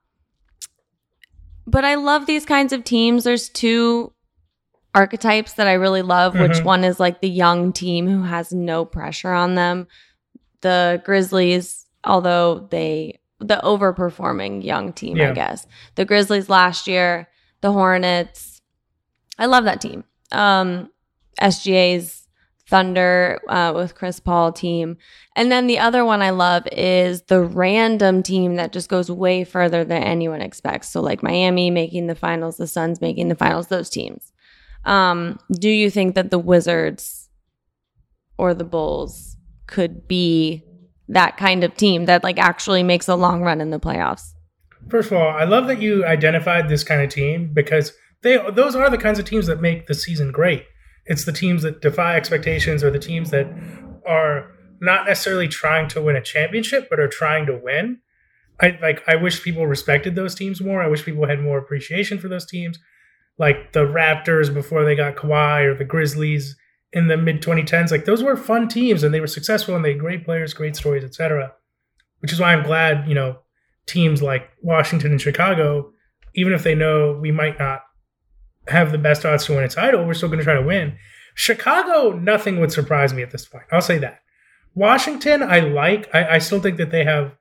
[1.65, 3.23] but I love these kinds of teams.
[3.23, 4.12] There's two
[4.93, 6.43] archetypes that I really love, mm-hmm.
[6.43, 9.88] which one is like the young team who has no pressure on them.
[10.60, 15.32] The Grizzlies, although they the overperforming young team, yeah.
[15.32, 15.67] I guess.
[15.95, 17.30] The Grizzlies last year,
[17.62, 18.62] the Hornets.
[19.39, 20.04] I love that team.
[20.34, 20.89] Um,
[21.41, 22.22] SGA's
[22.73, 24.97] Thunder uh, with Chris Paul team.
[25.36, 29.43] And then the other one I love is the random team that just goes way
[29.43, 30.89] further than anyone expects.
[30.89, 34.33] So, like Miami making the finals, the Suns making the finals, those teams.
[34.86, 37.29] Um, do you think that the Wizards
[38.39, 40.63] or the Bulls could be
[41.09, 44.31] that kind of team that like actually makes a long run in the playoffs?
[44.89, 48.75] First of all, I love that you identified this kind of team because they those
[48.75, 50.65] are the kinds of teams that make the season great.
[51.05, 53.47] It's the teams that defy expectations or the teams that
[54.05, 57.99] are not necessarily trying to win a championship, but are trying to win.
[58.61, 60.81] I like I wish people respected those teams more.
[60.81, 62.79] I wish people had more appreciation for those teams.
[63.37, 66.55] Like the Raptors before they got Kawhi or the Grizzlies
[66.91, 69.91] in the mid 2010s, like those were fun teams and they were successful and they
[69.91, 71.51] had great players, great stories, etc.
[72.19, 73.39] Which is why I'm glad, you know,
[73.87, 75.91] teams like Washington and Chicago,
[76.35, 77.81] even if they know we might not
[78.67, 80.97] have the best odds to win a title, we're still going to try to win.
[81.36, 83.65] Chicago, nothing would surprise me at this point.
[83.71, 84.21] I'll say that.
[84.76, 86.13] Washington, I like.
[86.13, 87.36] I, I still think that they have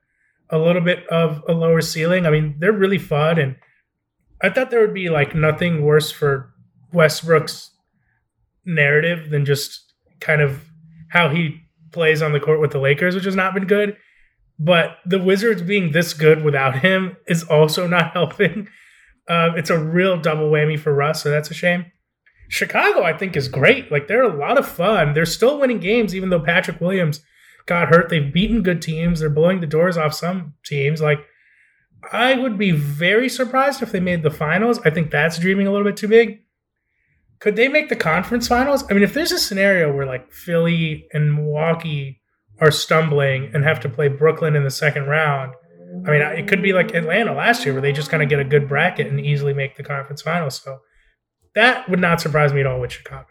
[0.49, 2.25] a little bit of a lower ceiling.
[2.25, 3.55] I mean, they're really fun, and
[4.41, 6.53] I thought there would be like nothing worse for
[6.91, 7.71] Westbrook's
[8.65, 10.69] narrative than just kind of
[11.09, 13.97] how he plays on the court with the Lakers, which has not been good.
[14.59, 18.67] But the Wizards being this good without him is also not helping.
[19.27, 21.85] Uh, it's a real double whammy for Russ, so that's a shame.
[22.49, 23.91] Chicago, I think, is great.
[23.91, 25.13] Like they're a lot of fun.
[25.13, 27.21] They're still winning games, even though Patrick Williams
[27.65, 28.09] got hurt.
[28.09, 29.19] They've beaten good teams.
[29.19, 31.01] They're blowing the doors off some teams.
[31.01, 31.25] Like
[32.11, 34.79] I would be very surprised if they made the finals.
[34.85, 36.39] I think that's dreaming a little bit too big.
[37.39, 38.83] Could they make the conference finals?
[38.89, 42.21] I mean, if there's a scenario where like Philly and Milwaukee
[42.59, 45.53] are stumbling and have to play Brooklyn in the second round,
[46.05, 48.39] I mean, it could be like Atlanta last year where they just kind of get
[48.39, 50.61] a good bracket and easily make the conference finals.
[50.61, 50.79] So
[51.55, 53.27] that would not surprise me at all with Chicago.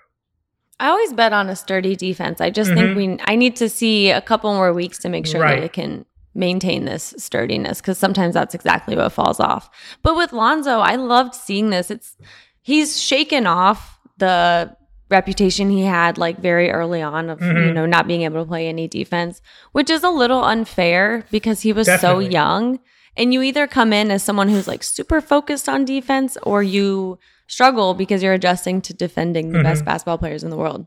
[0.78, 2.40] I always bet on a sturdy defense.
[2.40, 2.94] I just mm-hmm.
[2.94, 5.60] think we I need to see a couple more weeks to make sure right.
[5.60, 9.68] that it can maintain this sturdiness because sometimes that's exactly what falls off.
[10.02, 11.90] But with Lonzo, I loved seeing this.
[11.90, 12.16] It's
[12.62, 14.76] he's shaken off the
[15.12, 17.68] reputation he had like very early on of mm-hmm.
[17.68, 21.60] you know not being able to play any defense, which is a little unfair because
[21.60, 22.24] he was Definitely.
[22.24, 22.80] so young.
[23.16, 27.18] And you either come in as someone who's like super focused on defense or you
[27.46, 29.64] struggle because you're adjusting to defending the mm-hmm.
[29.64, 30.86] best basketball players in the world.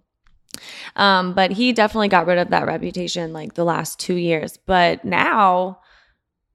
[0.96, 4.58] Um, but he definitely got rid of that reputation like the last two years.
[4.58, 5.80] But now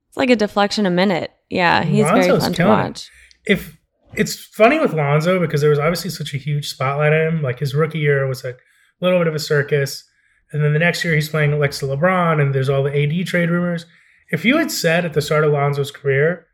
[0.09, 1.31] it's like a deflection a minute.
[1.49, 3.11] Yeah, he's Lonzo's very fun to watch.
[3.47, 3.77] If
[4.15, 7.43] it's funny with Lonzo because there was obviously such a huge spotlight on him.
[7.43, 8.57] Like his rookie year was a
[9.01, 10.05] little bit of a circus.
[10.53, 13.27] And then the next year he's playing next to LeBron and there's all the AD
[13.27, 13.87] trade rumors.
[14.31, 16.47] If you had said at the start of Lonzo's career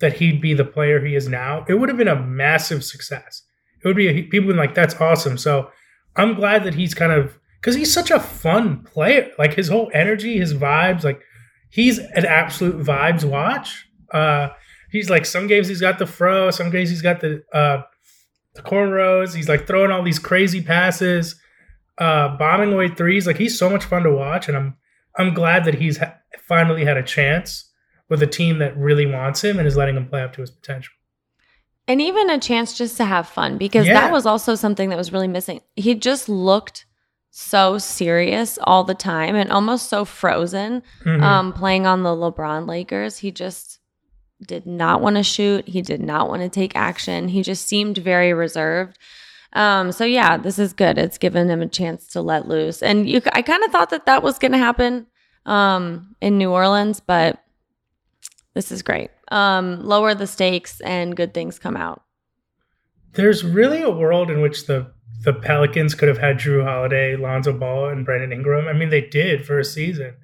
[0.00, 3.42] that he'd be the player he is now, it would have been a massive success.
[3.82, 5.38] It would be a, people would be like, that's awesome.
[5.38, 5.70] So
[6.16, 9.30] I'm glad that he's kind of because he's such a fun player.
[9.38, 11.22] Like his whole energy, his vibes, like
[11.70, 13.86] he's an absolute vibes watch.
[14.12, 14.50] Uh,
[14.94, 17.82] he's like some games he's got the fro, some games he's got the uh,
[18.54, 19.34] the cornrows.
[19.34, 21.34] He's like throwing all these crazy passes,
[21.98, 23.26] uh, bombing away threes.
[23.26, 24.76] Like he's so much fun to watch, and I'm
[25.18, 27.70] I'm glad that he's ha- finally had a chance
[28.08, 30.50] with a team that really wants him and is letting him play up to his
[30.50, 30.92] potential.
[31.86, 33.94] And even a chance just to have fun because yeah.
[33.94, 35.60] that was also something that was really missing.
[35.76, 36.86] He just looked
[37.30, 41.22] so serious all the time and almost so frozen mm-hmm.
[41.22, 43.18] um, playing on the LeBron Lakers.
[43.18, 43.80] He just
[44.46, 45.68] did not want to shoot.
[45.68, 47.28] He did not want to take action.
[47.28, 48.98] He just seemed very reserved.
[49.52, 50.98] Um, so yeah, this is good.
[50.98, 52.82] It's given him a chance to let loose.
[52.82, 55.06] And you, I kind of thought that that was going to happen
[55.46, 57.38] um, in New Orleans, but
[58.54, 59.10] this is great.
[59.30, 62.02] Um, lower the stakes and good things come out.
[63.12, 67.52] There's really a world in which the the Pelicans could have had Jrue Holiday, Lonzo
[67.52, 68.68] Ball, and Brandon Ingram.
[68.68, 70.14] I mean, they did for a season,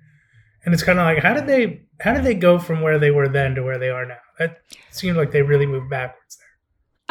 [0.64, 3.10] and it's kind of like how did they how did they go from where they
[3.10, 4.18] were then to where they are now?
[4.38, 4.58] That
[4.90, 6.46] seems like they really moved backwards there.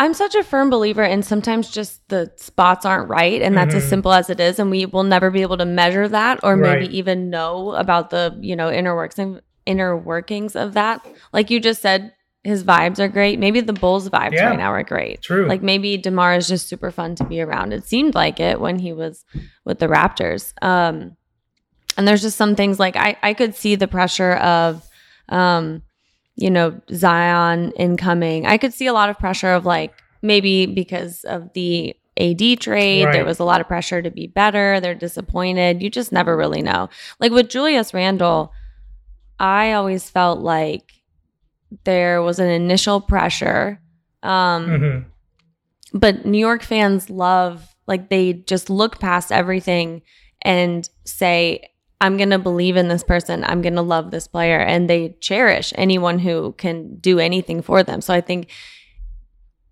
[0.05, 3.77] I'm such a firm believer in sometimes just the spots aren't right, and that's mm-hmm.
[3.77, 6.55] as simple as it is, and we will never be able to measure that or
[6.55, 11.05] maybe even know about the you know inner workings inner workings of that.
[11.31, 13.39] Like you just said, his vibes are great.
[13.39, 15.21] Maybe the Bulls vibes yeah, right now are great.
[15.21, 15.47] True.
[15.47, 17.73] Like maybe DeMar is just super fun to be around.
[17.73, 19.25] It seemed like it when he was
[19.65, 20.53] with the Raptors.
[20.61, 21.17] Um,
[21.99, 24.87] and there's just some things like I, I could see the pressure of,
[25.27, 25.83] um,
[26.37, 28.45] you know, Zion incoming.
[28.45, 33.03] I could see a lot of pressure of like maybe because of the AD trade,
[33.03, 33.11] right.
[33.11, 34.79] there was a lot of pressure to be better.
[34.79, 35.83] They're disappointed.
[35.83, 36.87] You just never really know.
[37.19, 38.53] Like with Julius Randle,
[39.37, 40.93] I always felt like
[41.83, 43.81] there was an initial pressure.
[44.23, 45.97] Um, mm-hmm.
[45.99, 50.01] But New York fans love, like, they just look past everything
[50.41, 51.69] and say,
[52.01, 53.43] I'm going to believe in this person.
[53.43, 54.59] I'm going to love this player.
[54.59, 58.01] And they cherish anyone who can do anything for them.
[58.01, 58.49] So I think,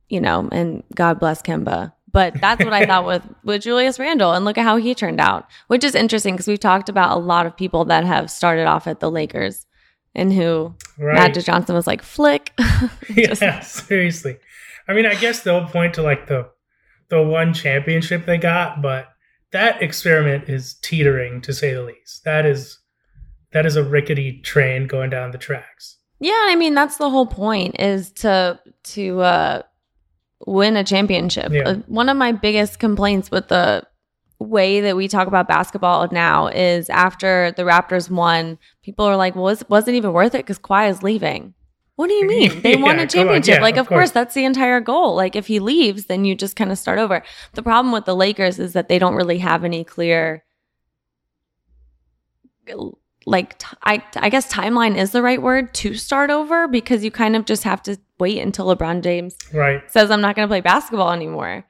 [0.10, 1.94] you know, and God bless Kemba.
[2.12, 5.20] But that's what I thought with with Julius Randle, and look at how he turned
[5.20, 8.66] out, which is interesting because we've talked about a lot of people that have started
[8.66, 9.68] off at the Lakers
[10.16, 11.14] and who right.
[11.14, 12.54] Magic Johnson was like flick.
[13.16, 14.38] yeah, seriously.
[14.88, 16.50] I mean, I guess they'll point to like the
[17.10, 19.10] the one championship they got, but
[19.52, 22.24] that experiment is teetering to say the least.
[22.24, 22.80] That is
[23.52, 25.98] that is a rickety train going down the tracks.
[26.20, 29.62] Yeah, I mean that's the whole point is to to uh
[30.46, 31.52] win a championship.
[31.52, 31.64] Yeah.
[31.64, 33.84] Uh, one of my biggest complaints with the
[34.40, 39.36] way that we talk about basketball now is after the Raptors won, people are like,
[39.36, 41.56] well, it wasn't even worth it because Kawhi is leaving.
[41.98, 42.62] What do you mean?
[42.62, 43.56] They Yeah, won a championship.
[43.58, 44.12] Yeah, like, of of course, course.
[44.12, 45.14] that's the entire goal.
[45.16, 47.22] Like, if he leaves, then you just kind of start over.
[47.54, 50.44] The problem with the Lakers is that they don't really have any clear,
[53.26, 57.12] like, t- I, I guess timeline is the right word to start over because you
[57.12, 59.82] kind of just have to wait until LeBron James Right.
[59.92, 61.66] says, I'm not going to play basketball anymore.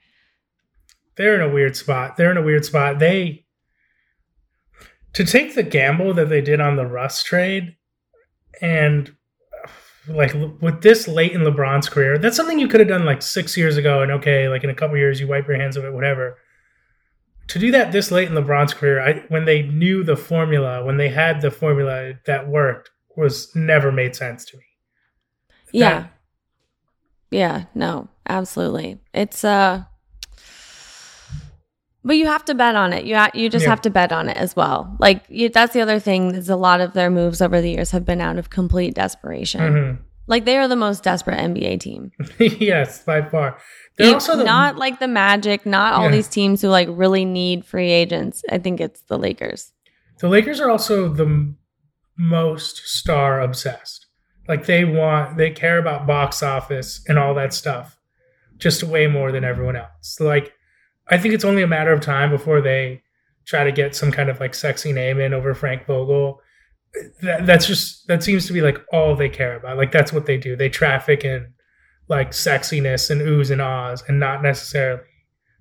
[1.15, 2.15] they're in a weird spot.
[2.17, 2.99] They're in a weird spot.
[2.99, 3.45] They
[5.13, 7.75] to take the gamble that they did on the Russ trade
[8.61, 9.15] and
[10.09, 13.57] like with this late in LeBron's career, that's something you could have done like six
[13.57, 15.93] years ago, and okay, like in a couple years you wipe your hands of it,
[15.93, 16.37] whatever.
[17.49, 20.97] To do that this late in LeBron's career, I, when they knew the formula, when
[20.97, 24.63] they had the formula that worked, was never made sense to me.
[25.71, 25.99] Yeah.
[26.01, 26.11] That-
[27.31, 28.99] Yeah, no, absolutely.
[29.13, 29.83] It's uh
[32.07, 33.05] but you have to bet on it.
[33.05, 33.69] You ha- you just Yeah.
[33.69, 34.95] have to bet on it as well.
[34.99, 37.91] Like you, that's the other thing is a lot of their moves over the years
[37.91, 39.61] have been out of complete desperation.
[39.61, 39.97] Mhm.
[40.29, 42.11] Like they are the most desperate NBA team.
[42.39, 43.57] yes, by far.
[43.97, 46.11] They're You- also the not like the Magic, not all Yeah.
[46.11, 48.41] these teams who like really need free agents.
[48.49, 49.71] I think it's the Lakers.
[50.19, 51.57] The Lakers are also the m-
[52.17, 54.05] most star obsessed.
[54.47, 57.97] Like they want, they care about box office and all that stuff,
[58.57, 60.19] just way more than everyone else.
[60.19, 60.53] Like,
[61.09, 63.01] I think it's only a matter of time before they
[63.45, 66.41] try to get some kind of like sexy name in over Frank Vogel.
[67.21, 69.77] That, that's just that seems to be like all they care about.
[69.77, 70.55] Like that's what they do.
[70.55, 71.53] They traffic in
[72.09, 75.01] like sexiness and oohs and ahs, and not necessarily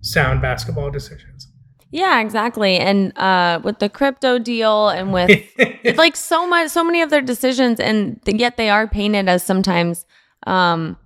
[0.01, 1.49] sound basketball decisions.
[1.91, 2.77] Yeah, exactly.
[2.79, 7.11] And uh with the crypto deal and with it's like so much so many of
[7.11, 10.05] their decisions and yet they are painted as sometimes
[10.47, 10.97] um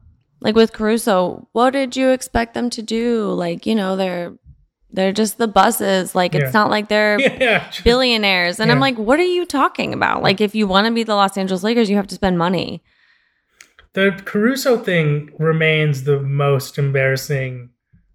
[0.40, 3.26] like with Caruso what did you expect them to do?
[3.32, 4.32] Like you know they're
[4.92, 6.14] they're just the buses.
[6.14, 6.40] Like Yeah.
[6.40, 8.58] it's not like they're yeah, billionaires.
[8.60, 10.22] And I'm like what are you talking about?
[10.22, 12.82] Like if you want to be the Los Angeles Lakers you have to spend money.
[13.92, 17.70] The Caruso thing remains the most embarrassing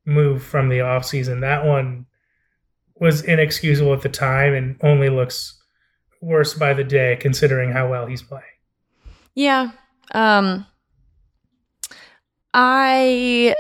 [0.06, 1.42] move from the offseason.
[1.42, 2.06] That one
[2.96, 5.62] was inexcusable at the time and only looks
[6.22, 8.44] worse by the day considering how well he's playing.
[9.36, 9.72] yeah
[10.12, 10.66] um
[12.58, 13.54] I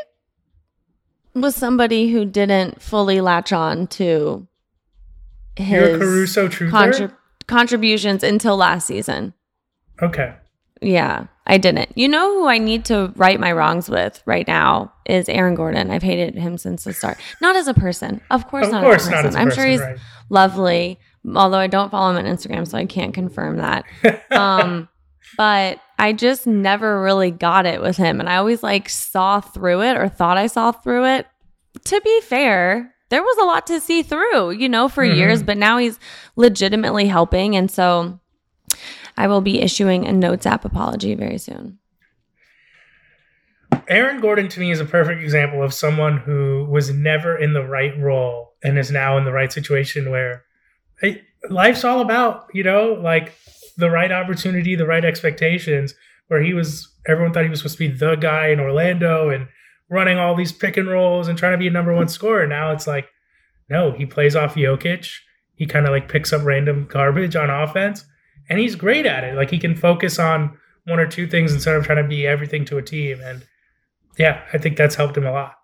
[1.33, 4.47] was somebody who didn't fully latch on to
[5.57, 6.69] his Caruso truther?
[6.71, 7.15] contrib-
[7.47, 9.33] contributions until last season.
[10.01, 10.35] okay.
[10.81, 11.97] Yeah, I didn't.
[11.97, 15.89] You know who I need to right my wrongs with right now is Aaron Gordon.
[15.89, 17.17] I've hated him since the start.
[17.41, 18.67] Not as a person, of course.
[18.67, 19.27] Of not course as a not person.
[19.29, 19.97] as a I'm sure he's right.
[20.29, 20.99] lovely,
[21.33, 23.85] although I don't follow him on Instagram, so I can't confirm that.
[24.31, 24.89] Um,
[25.37, 29.81] but I just never really got it with him, and I always like saw through
[29.83, 31.27] it or thought I saw through it.
[31.85, 35.15] To be fair, there was a lot to see through, you know, for Mhm.
[35.15, 35.99] years, but now he's
[36.35, 38.19] legitimately helping, and so
[39.17, 41.79] I will be issuing a notes app apology very soon.
[43.87, 47.63] Aaron Gordon to me is a perfect example of someone who was never in the
[47.63, 50.43] right role and is now in the right situation where
[51.01, 53.33] hey, life's all about, you know, like
[53.77, 55.93] the right opportunity, the right expectations,
[56.27, 59.47] where he was, everyone thought he was supposed to be the guy in Orlando and
[59.89, 62.47] running all these pick and rolls and trying to be a number one scorer.
[62.47, 63.07] Now it's like,
[63.69, 65.11] no, he plays off Jokic.
[65.55, 68.05] He kind of like picks up random garbage on offense
[68.49, 69.35] and he's great at it.
[69.35, 72.65] Like he can focus on one or two things instead of trying to be everything
[72.65, 73.19] to a team.
[73.23, 73.45] And
[74.17, 75.55] yeah, I think that's helped him a lot.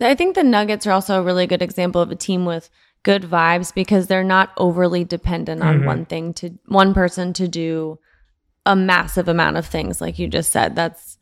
[0.00, 2.70] I think the Nuggets are also a really good example of a team with
[3.10, 5.86] good vibes because they're not overly dependent on Mhm.
[5.86, 7.98] one thing to one person to do
[8.66, 10.74] a massive amount of things like you just said.
[10.74, 11.16] That's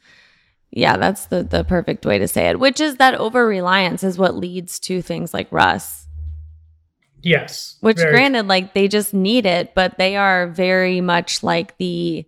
[0.70, 4.18] yeah, that's the the perfect way to say it, which is that over reliance is
[4.18, 6.08] what leads to things like Russ.
[7.22, 7.76] Yes.
[7.80, 12.26] Which very- granted like they just need it, but they are very much like the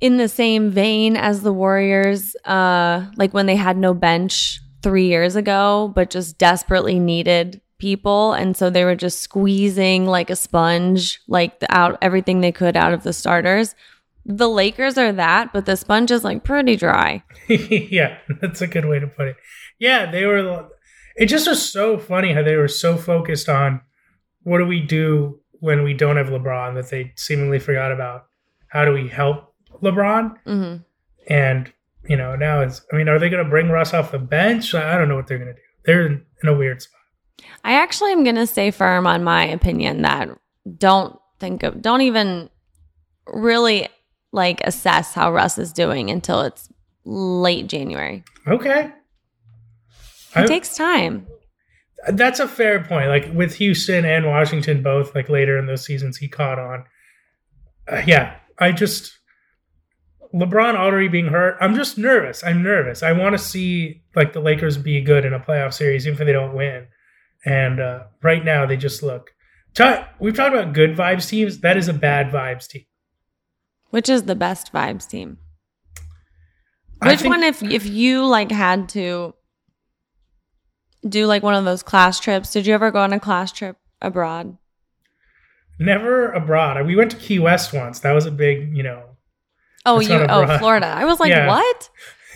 [0.00, 5.06] in the same vein as the Warriors uh like when they had no bench 3
[5.06, 10.36] years ago but just desperately needed people and so they were just squeezing like a
[10.36, 13.74] sponge like the, out everything they could out of the starters.
[14.24, 17.22] The Lakers are that, but the sponge is like pretty dry.
[17.46, 19.36] yeah, that's a good way to put it.
[19.78, 20.70] Yeah, they were.
[21.14, 23.82] It just was so funny how they were so focused on
[24.44, 28.28] what do we do when we don't have LeBron that they seemingly forgot about
[28.68, 30.38] how do we help LeBron.
[30.46, 30.76] hmm
[31.28, 31.70] And
[32.08, 32.80] you know now it's.
[32.90, 34.74] I mean, are they going to bring Russ off the bench?
[34.74, 35.68] I don't know what they're going to do.
[35.84, 36.93] They're in, in a weird spot.
[37.64, 40.28] I actually am going to stay firm on my opinion that
[40.78, 42.50] don't think of, don't even
[43.26, 43.88] really
[44.32, 46.68] like assess how Russ is doing until it's
[47.04, 48.24] late January.
[48.46, 48.86] Okay.
[48.86, 48.92] It
[50.34, 51.26] I- takes time.
[52.06, 53.08] That's a fair point.
[53.08, 56.84] Like with Houston and Washington, both like later in those seasons, he caught on.
[57.90, 59.16] Uh, yeah, I just
[60.34, 61.56] LeBron already being hurt.
[61.60, 62.44] I'm just nervous.
[62.44, 63.02] I'm nervous.
[63.02, 66.26] I want to see like the Lakers be good in a playoff series, even if
[66.26, 66.86] they don't win.
[67.44, 69.34] And uh, right now, they just look.
[70.18, 71.60] We've talked about good vibes teams.
[71.60, 72.84] That is a bad vibes team.
[73.90, 75.38] Which is the best vibes team?
[77.02, 79.34] Which think, one, if if you like had to
[81.06, 82.50] do like one of those class trips?
[82.50, 84.56] Did you ever go on a class trip abroad?
[85.78, 86.84] Never abroad.
[86.86, 88.00] We went to Key West once.
[88.00, 89.02] That was a big, you know.
[89.84, 90.86] Oh, you oh Florida.
[90.86, 91.46] I was like, yeah.
[91.46, 91.90] what?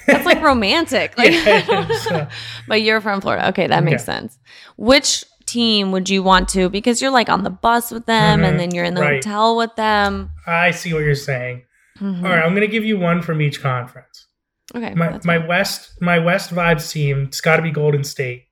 [0.08, 1.16] That's like romantic.
[1.16, 2.30] Like, yeah,
[2.68, 3.48] but you're from Florida.
[3.50, 4.18] Okay, that makes yeah.
[4.20, 4.38] sense.
[4.76, 6.68] Which team would you want to?
[6.68, 8.44] Because you're like on the bus with them, mm-hmm.
[8.44, 9.24] and then you're in the right.
[9.24, 10.30] hotel with them.
[10.46, 11.62] I see what you're saying.
[12.00, 12.24] Mm-hmm.
[12.24, 14.26] All right, I'm going to give you one from each conference.
[14.74, 14.94] Okay.
[14.94, 17.24] My my West my West vibes team.
[17.28, 18.44] It's got to be Golden State.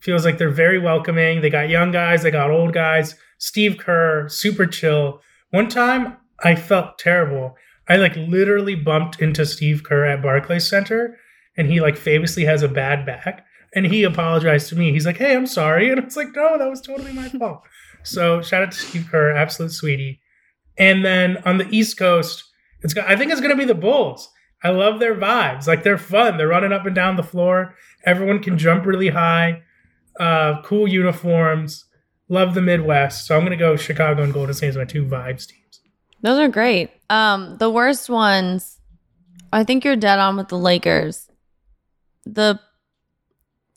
[0.00, 1.40] Feels like they're very welcoming.
[1.40, 2.22] They got young guys.
[2.22, 3.14] They got old guys.
[3.38, 5.20] Steve Kerr, super chill.
[5.50, 7.56] One time I felt terrible.
[7.88, 11.18] I like literally bumped into Steve Kerr at Barclays Center,
[11.56, 14.92] and he like famously has a bad back, and he apologized to me.
[14.92, 17.62] He's like, "Hey, I'm sorry," and I was like, "No, that was totally my fault."
[18.02, 20.20] So shout out to Steve Kerr, absolute sweetie.
[20.78, 22.44] And then on the East Coast,
[22.82, 24.30] it's I think it's gonna be the Bulls.
[24.62, 25.66] I love their vibes.
[25.66, 26.36] Like they're fun.
[26.36, 27.74] They're running up and down the floor.
[28.04, 29.62] Everyone can jump really high.
[30.18, 31.84] Uh, cool uniforms.
[32.28, 33.26] Love the Midwest.
[33.26, 35.80] So I'm gonna go Chicago and Golden State as my two vibes teams.
[36.22, 36.90] Those are great.
[37.08, 38.80] Um, the worst ones,
[39.52, 41.28] I think you're dead on with the Lakers.
[42.24, 42.58] The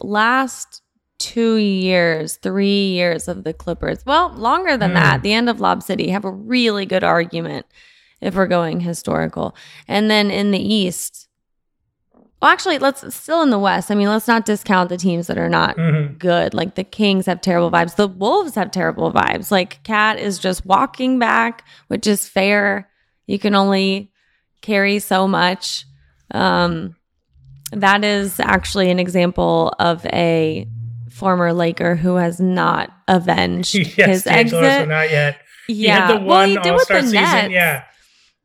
[0.02, 0.82] last
[1.20, 4.96] two years, three years of the Clippers, well, longer than mm.
[4.96, 7.66] that, the end of Lob City, have a really good argument
[8.22, 9.56] if we're going historical.
[9.88, 11.28] And then in the East,
[12.42, 13.92] well, actually, let's still in the West.
[13.92, 16.14] I mean, let's not discount the teams that are not mm-hmm.
[16.14, 16.54] good.
[16.54, 17.98] Like the Kings have terrible vibes.
[17.98, 19.52] The Wolves have terrible vibes.
[19.52, 22.90] Like KAT is just walking back, which is fair.
[23.30, 24.12] You can only
[24.62, 25.86] carry so much.
[26.32, 26.96] Um,
[27.72, 30.68] that is actually an example of a
[31.12, 34.90] former Laker who has not avenged yes, his exit.
[34.90, 35.42] Not yet.
[35.68, 37.22] Yeah, well, he did with the season.
[37.22, 37.52] Nets.
[37.54, 37.84] Yeah,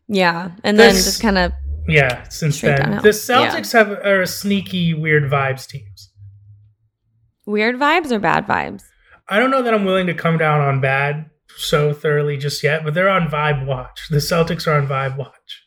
[0.06, 1.52] yeah, and this, then just kind of
[1.88, 2.28] yeah.
[2.28, 3.84] Since then, the Celtics yeah.
[3.84, 6.10] have are a sneaky weird vibes teams.
[7.46, 8.82] Weird vibes or bad vibes?
[9.30, 12.84] I don't know that I'm willing to come down on bad so thoroughly just yet,
[12.84, 14.08] but they're on vibe watch.
[14.08, 15.62] The Celtics are on vibe watch.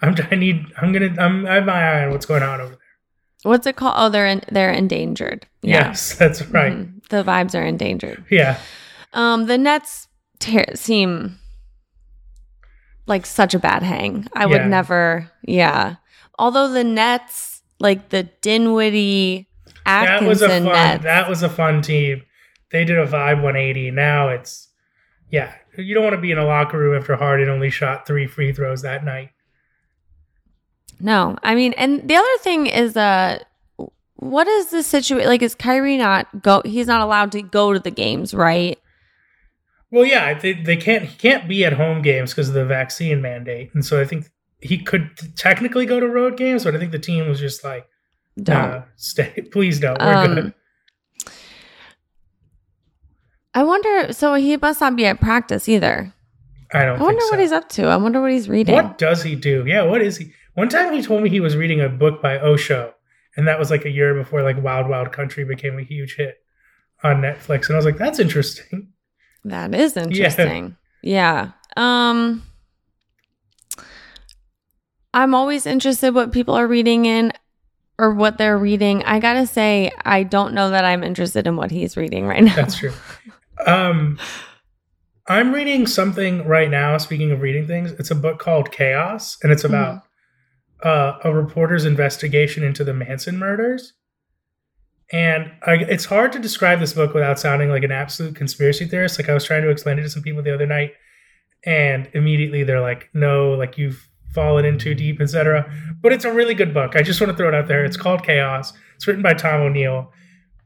[0.00, 2.70] I'm I need I'm gonna I'm I have my eye on what's going on over
[2.70, 2.78] there.
[3.44, 3.94] What's it called?
[3.96, 5.46] Oh, they're in, they're endangered.
[5.62, 5.88] Yeah.
[5.88, 6.72] Yes, that's right.
[6.72, 6.98] Mm-hmm.
[7.08, 8.24] The vibes are endangered.
[8.30, 8.58] Yeah.
[9.12, 11.38] Um, the Nets ter- seem
[13.06, 14.26] like such a bad hang.
[14.32, 14.46] I yeah.
[14.46, 15.30] would never.
[15.42, 15.96] Yeah.
[16.38, 19.48] Although the Nets, like the Dinwiddie,
[19.84, 20.64] Atkinson that was a fun.
[20.64, 22.22] Nets, that was a fun team.
[22.70, 23.90] They did a vibe 180.
[23.90, 24.68] Now it's
[25.32, 25.54] yeah.
[25.76, 28.52] You don't want to be in a locker room after Harden only shot three free
[28.52, 29.30] throws that night.
[31.00, 33.40] No, I mean, and the other thing is, uh,
[34.16, 35.26] what is the situation?
[35.26, 36.62] Like, is Kyrie not go?
[36.64, 38.78] He's not allowed to go to the games, right?
[39.90, 41.04] Well, yeah, they, they can't.
[41.04, 44.30] He can't be at home games because of the vaccine mandate, and so I think
[44.60, 47.88] he could technically go to road games, but I think the team was just like,
[48.40, 49.98] "Don't stay, please don't.
[49.98, 50.54] We're um, good."
[53.54, 54.12] I wonder.
[54.12, 56.12] So he must not be at practice either.
[56.72, 57.00] I don't.
[57.00, 57.30] I wonder so.
[57.30, 57.86] what he's up to.
[57.86, 58.74] I wonder what he's reading.
[58.74, 59.64] What does he do?
[59.66, 60.32] Yeah, what is he?
[60.54, 62.94] One time he told me he was reading a book by Osho,
[63.36, 66.42] and that was like a year before like Wild Wild Country became a huge hit
[67.02, 67.66] on Netflix.
[67.66, 68.92] And I was like, that's interesting.
[69.44, 70.76] That is interesting.
[71.02, 71.50] Yeah.
[71.76, 72.14] yeah.
[72.14, 72.42] Um
[75.14, 77.32] I'm always interested what people are reading in
[77.98, 79.02] or what they're reading.
[79.04, 82.56] I gotta say, I don't know that I'm interested in what he's reading right now.
[82.56, 82.92] That's true.
[83.66, 84.18] Um
[85.28, 86.98] I'm reading something right now.
[86.98, 90.06] Speaking of reading things, it's a book called Chaos, and it's about mm-hmm
[90.82, 93.94] uh, a reporter's investigation into the Manson murders.
[95.12, 99.18] And I, it's hard to describe this book without sounding like an absolute conspiracy theorist.
[99.18, 100.92] Like I was trying to explain it to some people the other night,
[101.64, 106.32] and immediately they're like, "No, like you've fallen in too deep, etc." But it's a
[106.32, 106.96] really good book.
[106.96, 107.84] I just want to throw it out there.
[107.84, 108.72] It's called Chaos.
[108.96, 110.10] It's written by Tom O'Neill.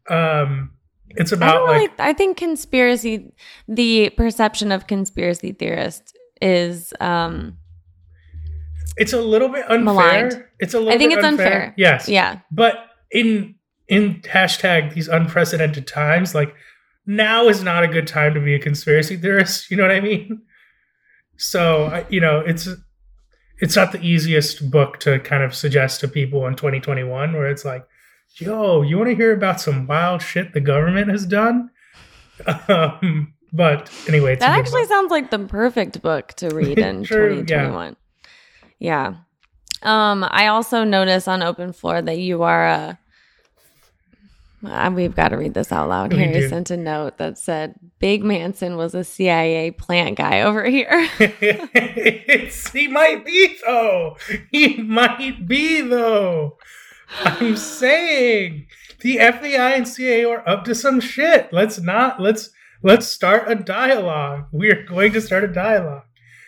[0.09, 0.71] Um,
[1.17, 3.33] it's about I like I think conspiracy.
[3.69, 7.59] The perception of conspiracy theorists is um
[8.97, 9.85] it's a little bit unfair.
[9.85, 10.45] Maligned.
[10.59, 10.93] It's a little.
[10.93, 11.47] I think it's unfair.
[11.47, 11.75] unfair.
[11.77, 12.09] Yes.
[12.09, 12.41] Yeah.
[12.51, 12.75] But
[13.11, 13.55] in
[13.89, 16.55] in hashtag these unprecedented times, like
[17.07, 19.71] now is not a good time to be a conspiracy theorist.
[19.71, 20.43] You know what I mean?
[21.37, 22.69] So you know it's
[23.59, 27.65] it's not the easiest book to kind of suggest to people in 2021, where it's
[27.65, 27.87] like
[28.41, 31.71] yo, you want to hear about some wild shit the government has done?
[32.69, 37.09] Um, but anyway, it's That actually sounds like the perfect book to read in yeah.
[37.09, 37.97] 2021.
[38.79, 39.15] Yeah.
[39.83, 42.99] Um, I also noticed on Open Floor that you are a.
[44.65, 46.13] Uh, we've got to read this out loud.
[46.13, 46.49] We Harry do.
[46.49, 51.07] sent a note that said Big Manson was a CIA plant guy over here.
[52.73, 54.17] he might be though.
[54.51, 56.59] He might be though.
[57.25, 58.67] I'm saying
[59.01, 61.53] the FBI and CIA are up to some shit.
[61.53, 62.51] Let's not let's
[62.83, 64.47] let's start a dialogue.
[64.53, 66.05] We're going to start a dialogue.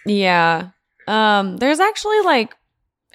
[0.07, 0.71] yeah.
[1.07, 2.55] Um, there's actually like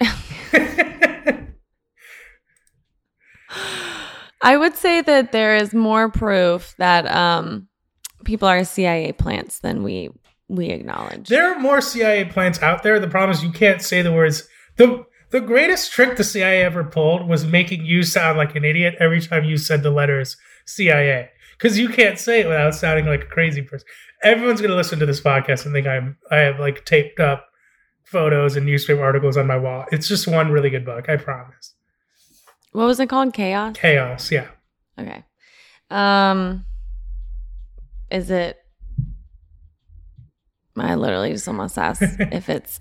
[4.42, 7.68] I would say that there is more proof that um
[8.24, 10.10] people are CIA plants than we
[10.48, 11.28] we acknowledge.
[11.28, 13.00] there are more CIA plants out there.
[13.00, 14.46] The problem is you can't say the words.
[14.76, 15.04] The
[15.34, 19.20] the greatest trick the CIA ever pulled was making you sound like an idiot every
[19.20, 21.30] time you said the letters CIA.
[21.58, 23.88] Because you can't say it without sounding like a crazy person.
[24.22, 27.48] Everyone's gonna listen to this podcast and think I'm I have like taped up
[28.04, 29.86] photos and newspaper articles on my wall.
[29.90, 31.74] It's just one really good book, I promise.
[32.70, 33.34] What was it called?
[33.34, 33.74] Chaos?
[33.76, 34.46] Chaos, yeah.
[35.00, 35.24] Okay.
[35.90, 36.64] Um
[38.08, 38.56] is it
[40.76, 42.78] I literally just almost asked if it's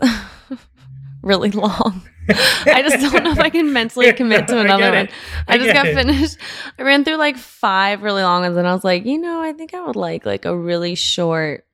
[1.24, 2.04] really long.
[2.30, 5.06] I just don't know if I can mentally commit to another get one.
[5.06, 5.12] it.
[5.48, 5.96] I, just got it.
[5.96, 6.38] finished.
[6.80, 9.54] I ran through like five really long ones and I was like, you know, I
[9.54, 11.66] think I would like like a really short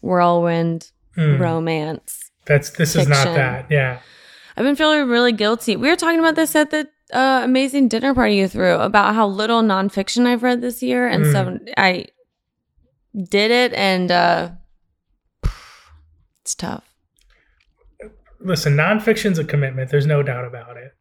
[0.00, 2.30] whirlwind Mm, romance.
[2.46, 3.34] that's this is not fiction.
[3.34, 3.66] that.
[3.68, 3.98] Yeah.
[4.56, 5.74] I've been feeling really guilty.
[5.76, 9.26] We were talking about this at the uh, amazing dinner party you threw about how
[9.26, 12.06] little nonfiction I've read this year, and so I
[13.28, 14.50] did it, and uh,
[16.42, 16.84] it's tough.
[18.40, 19.90] Listen, nonfiction's a commitment.
[19.90, 20.94] There's no doubt about it.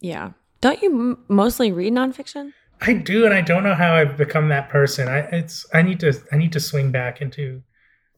[0.00, 0.30] Yeah,
[0.60, 2.52] don't you m- mostly read nonfiction?
[2.80, 5.08] I do, and I don't know how I've become that person.
[5.08, 7.62] I it's I need to I need to swing back into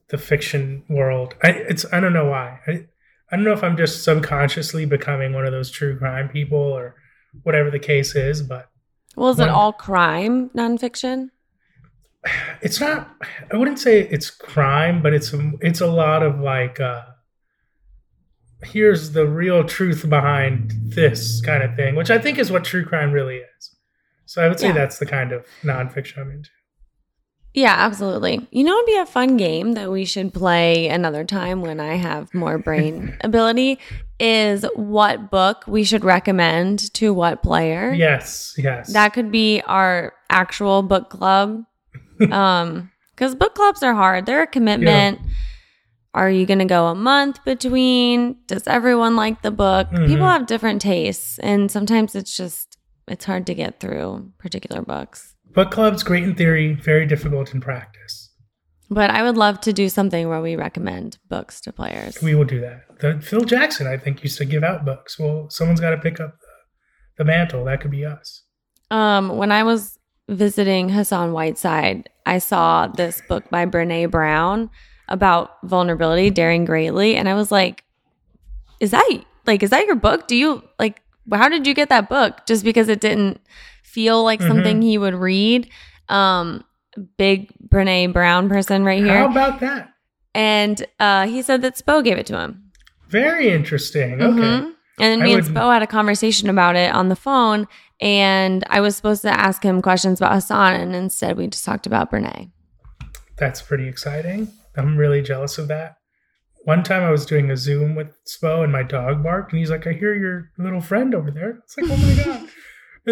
[0.09, 1.35] the fiction world.
[1.43, 2.59] I it's I don't know why.
[2.67, 2.85] I
[3.31, 6.95] I don't know if I'm just subconsciously becoming one of those true crime people or
[7.43, 8.69] whatever the case is, but
[9.15, 11.29] Well, is it all crime nonfiction?
[12.61, 13.09] it's not.
[13.51, 16.79] I wouldn't say it's crime, but it's it's a lot of like.
[16.79, 17.03] uh
[18.63, 22.83] Here's the real truth behind this kind of thing, which I think is what true
[22.85, 23.75] crime really is.
[24.25, 24.73] So I would say Yeah.
[24.73, 26.49] that's the kind of nonfiction I'm into.
[27.53, 28.47] Yeah, absolutely.
[28.51, 31.95] You know, it'd be a fun game that we should play another time when I
[31.95, 33.79] have more brain ability.
[34.19, 37.93] Is what book we should recommend to what player?
[37.93, 38.93] Yes, yes.
[38.93, 41.63] That could be our actual book club.
[42.31, 44.25] um, because book clubs are hard.
[44.27, 45.19] They're a commitment.
[46.17, 48.37] Are you going to go a month between?
[48.47, 49.87] Does everyone like the book?
[49.91, 50.07] Mhm.
[50.07, 52.75] People have different tastes, and sometimes it's just
[53.07, 55.35] it's hard to get through particular books.
[55.53, 58.31] Book club's great in theory, very difficult in practice.
[58.89, 62.19] But I would love to do something where we recommend books to players.
[62.23, 62.81] We will do that.
[62.99, 65.19] The, Phil Jackson, I think, used to give out books.
[65.19, 67.63] Well, someone's got to pick up the, the mantle.
[67.65, 68.43] That could be us.
[68.89, 69.99] Um, when I was
[70.29, 74.71] visiting Hassan Whiteside, I saw this book by Brene Brown
[75.09, 77.83] about vulnerability, daring greatly, and I was like,
[78.79, 79.07] "Is that
[79.45, 80.27] like is that your book?
[80.27, 81.01] Do you like
[81.31, 82.45] how did you get that book?
[82.47, 83.39] Just because it didn't
[83.83, 84.47] feel like Mhm.
[84.47, 85.69] something he would read."
[86.09, 86.63] Um,
[87.17, 89.93] big Brene Brown person right here, How about that?
[90.33, 92.63] and uh, he said that Spo gave it to him.
[93.09, 94.21] Very interesting.
[94.21, 94.37] Okay.
[94.39, 94.73] Mhm.
[94.99, 97.67] And then I me and would- Spo had a conversation about it on the phone,
[98.01, 101.85] and I was supposed to ask him questions about Hassan, and instead we just talked
[101.85, 102.49] about Brene.
[103.37, 104.47] That's pretty exciting.
[104.77, 105.97] I'm really jealous of that.
[106.63, 109.71] One time I was doing a Zoom with Spo and my dog barked, and he's
[109.71, 111.59] like, I hear your little friend over there.
[111.63, 112.39] It's like, oh my God.
[112.41, 112.49] and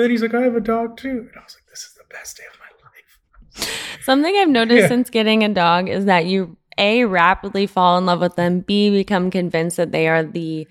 [0.04, 1.10] then he's like, I have a dog too.
[1.10, 2.66] And I was like, this is the best day of my
[3.66, 3.70] life.
[4.04, 4.88] Something I've noticed Yeah.
[4.90, 8.90] since getting a dog is that you a rapidly fall in love with them, b
[8.90, 10.68] become convinced that they are the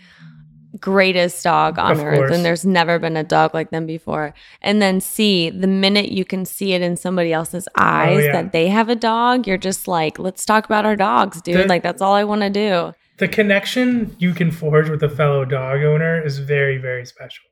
[0.81, 2.31] greatest dog on Of earth course.
[2.33, 4.35] and there's never been a dog like them before.
[4.61, 8.27] And then see the minute you can see it in somebody else's oh, eyes Oh,
[8.27, 8.33] yeah.
[8.33, 11.57] that they have a dog, you're just like, let's talk about our dogs, dude.
[11.57, 12.93] The- like that's all I want to do.
[13.19, 17.45] The connection you can forge with a fellow dog owner is very, very special.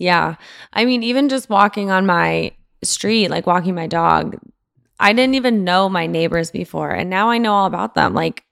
[0.00, 0.34] Yeah.
[0.72, 2.52] I mean, even just walking on my
[2.82, 4.36] street, like walking my dog,
[4.98, 6.90] I didn't even know my neighbors before.
[6.90, 8.14] And now I know all about them.
[8.14, 8.42] Like,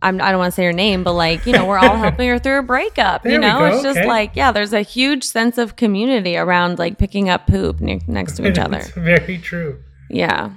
[0.00, 2.28] I'm, I don't want to say her name, but like, you know, we're all helping
[2.28, 3.22] her through a breakup.
[3.28, 4.06] There you know, it's just okay.
[4.06, 8.36] like, yeah, there's a huge sense of community around like picking up poop ne- next
[8.36, 8.78] to each other.
[8.78, 9.82] it's very true.
[10.08, 10.52] Yeah.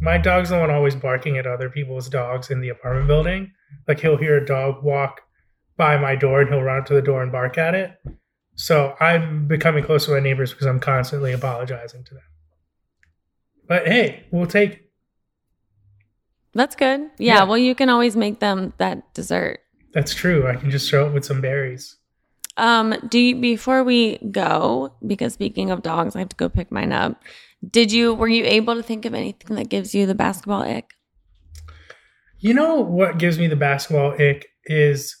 [0.00, 3.52] My dog's the one always barking at other people's dogs in the apartment building.
[3.86, 5.20] Like he'll hear a dog walk
[5.76, 7.92] by my door and he'll run up to the door and bark at it.
[8.56, 12.22] So I'm becoming close to my neighbors because I'm constantly apologizing to them.
[13.66, 14.89] But hey, we'll take.
[16.54, 17.02] That's good.
[17.18, 17.42] Yeah, Yeah.
[17.44, 19.60] well, you can always make them that dessert.
[19.94, 20.46] That's true.
[20.46, 21.96] I can just throw it with some berries.
[22.56, 26.70] Um, do you before we go, because speaking of dogs, I have to go pick
[26.70, 27.22] mine up.
[27.68, 30.90] Did you were you able to think of anything that gives you the basketball ick?
[32.38, 35.16] You know what gives me the basketball ick is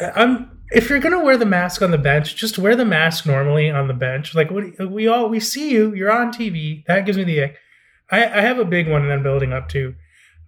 [0.00, 3.70] I'm if you're gonna wear the mask on the bench, just wear the mask normally
[3.70, 4.34] on the bench.
[4.34, 6.84] Like what we all we see you, you're on TV.
[6.86, 7.56] That gives me the ick.
[8.10, 9.94] I, I have a big one and I'm building up to.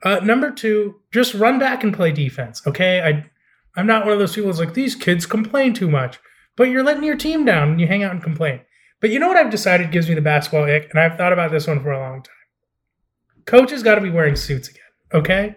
[0.06, 2.64] Uh, number two, just run back and play defense.
[2.64, 3.28] Okay, I
[3.74, 6.20] I'm not one of those people who's like these kids complain too much,
[6.56, 8.60] but you're letting your team down when you hang out and complain.
[9.00, 11.50] But you know what I've decided gives me the basketball ick, and I've thought about
[11.50, 12.34] this one for a long time.
[13.46, 14.82] Coaches got to be wearing suits again.
[15.12, 15.56] Okay,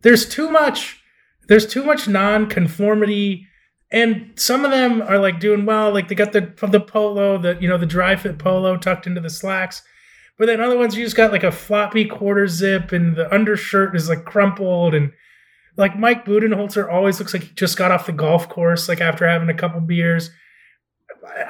[0.00, 1.02] there's too much
[1.48, 3.46] there's too much non-conformity
[3.92, 7.58] and some of them are like doing well like they got the the polo the
[7.60, 9.82] you know the dry fit polo tucked into the slacks
[10.38, 13.94] but then other ones you just got like a floppy quarter zip and the undershirt
[13.96, 15.12] is like crumpled and
[15.76, 19.26] like Mike Budenholzer always looks like he just got off the golf course like after
[19.28, 20.30] having a couple beers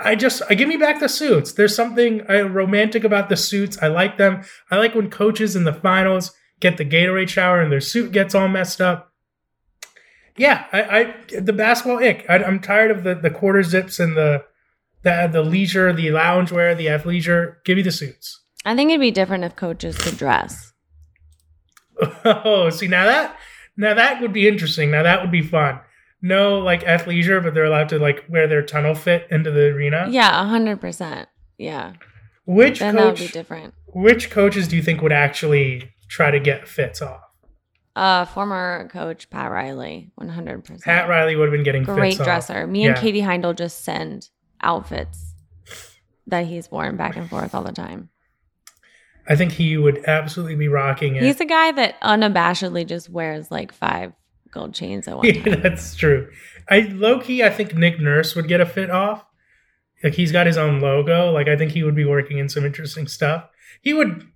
[0.03, 1.53] I- just I give me back the suits.
[1.53, 3.79] There's something uh, romantic about the suits.
[3.83, 4.43] I like them.
[4.71, 8.35] I like when coaches in the finals get the Gatorade shower and their suit gets
[8.35, 9.13] all messed up.
[10.37, 12.25] Yeah, I, I the basketball ick.
[12.29, 14.45] I, I'm tired of the the quarter zips and the
[15.03, 17.57] the the leisure, the loungewear, the athleisure.
[17.65, 18.43] Give me the suits.
[18.67, 20.73] I think it'd be different if coaches could dress.
[22.25, 23.37] Oh, see now that
[23.77, 24.91] now that would be interesting.
[24.91, 25.81] Now that would be fun.
[26.21, 30.07] No, like athleisure, but they're allowed to like wear their tunnel fit into the arena.
[30.11, 31.29] Yeah, a hundred percent.
[31.59, 31.95] Yeah.
[32.45, 33.75] Which then that would be different.
[33.87, 37.23] Which coaches do you think would actually try to get fits off?
[37.95, 40.83] Uh former coach Pat Riley, one hundred percent.
[40.85, 42.27] Pat Riley would have been getting Great fits off.
[42.27, 42.67] dresser.
[42.67, 43.01] Me and Yeah.
[43.01, 44.29] Katie Heindl just send
[44.61, 45.33] outfits
[46.27, 48.11] that he's worn back and forth all the time.
[49.29, 51.23] I think he would absolutely be rocking it.
[51.23, 54.13] He's a guy that unabashedly just wears like five
[54.53, 55.61] gold chains at one Yeah, time.
[55.63, 56.31] that's true.
[56.69, 59.25] I low key, I think Nick Nurse would get a fit off.
[60.05, 61.31] Like he's got his own logo.
[61.33, 63.49] Like I think he would be working in some interesting stuff.
[63.83, 64.27] He would.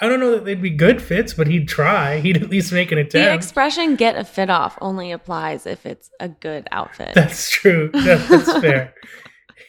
[0.00, 2.18] I don't know that they'd be good fits, but he'd try.
[2.22, 3.12] He'd at least make an attempt.
[3.12, 7.14] the expression "get a fit off" only applies if it's a good outfit.
[7.14, 7.90] That's true.
[7.92, 8.94] That- that's fair.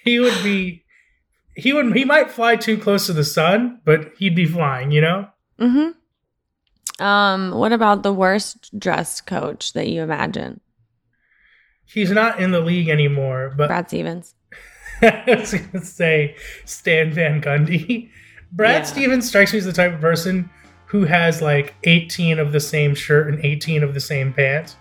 [0.04, 0.83] He would be.
[1.56, 1.96] He would.
[1.96, 4.92] He might fly too close to the sun, but he'd be flying.
[4.92, 5.28] You know.
[5.60, 7.04] mm-hmm.
[7.04, 10.62] Um, what about the worst dressed coach that you imagine?
[11.86, 14.36] He's not in the league anymore, but Brad Stevens.
[15.02, 16.36] I was going to say
[16.66, 18.10] Stan Van Gundy.
[18.52, 18.84] Brad Yeah.
[18.84, 20.50] Stevens strikes me as the type of person
[20.86, 24.76] who has like 18 of the same shirt and 18 of the same pants.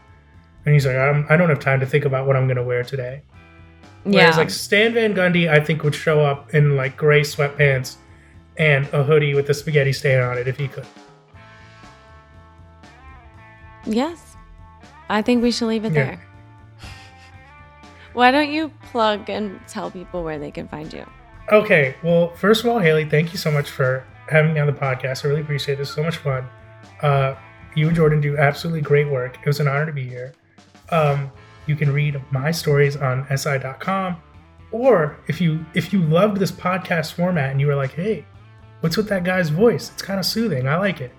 [0.65, 2.63] And he's like, I'm, I don't have time to think about what I'm going to
[2.63, 3.23] wear today.
[4.05, 7.97] Whereas Yeah, like Stan Van Gundy, I think would show up in like gray sweatpants
[8.57, 10.87] and a hoodie with a spaghetti stain on it if he could.
[13.85, 14.37] yes.
[15.09, 16.05] I think we should leave it Yeah.
[16.05, 16.21] there.
[18.15, 21.05] Why don't you plug and tell people where they can find you?
[21.51, 24.73] Okay, well, first of all, Haley, thank you so much for having me on the
[24.73, 25.25] podcast.
[25.25, 25.91] I really appreciate this.
[25.93, 26.49] So much fun.
[27.03, 27.35] Uh,
[27.75, 29.39] you and Jordan do absolutely great work.
[29.41, 30.33] It was an honor to be here.
[30.91, 31.31] Um,
[31.67, 34.17] you can read my stories on si.com,
[34.71, 38.25] or if you if you loved this podcast format and you were like, "Hey,
[38.81, 39.91] what's with that guy's voice?
[39.93, 40.69] It's kind of soothing.
[40.69, 41.13] I like it."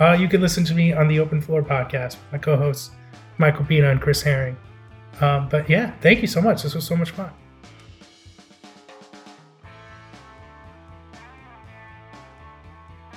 [0.00, 2.16] Uh, you can listen to me on the Open Floor podcast.
[2.16, 2.90] with My co-hosts
[3.38, 4.56] Michael Pina and Chris Herring.
[5.20, 6.62] Um, but yeah, thank you so much.
[6.62, 7.30] This was so much fun.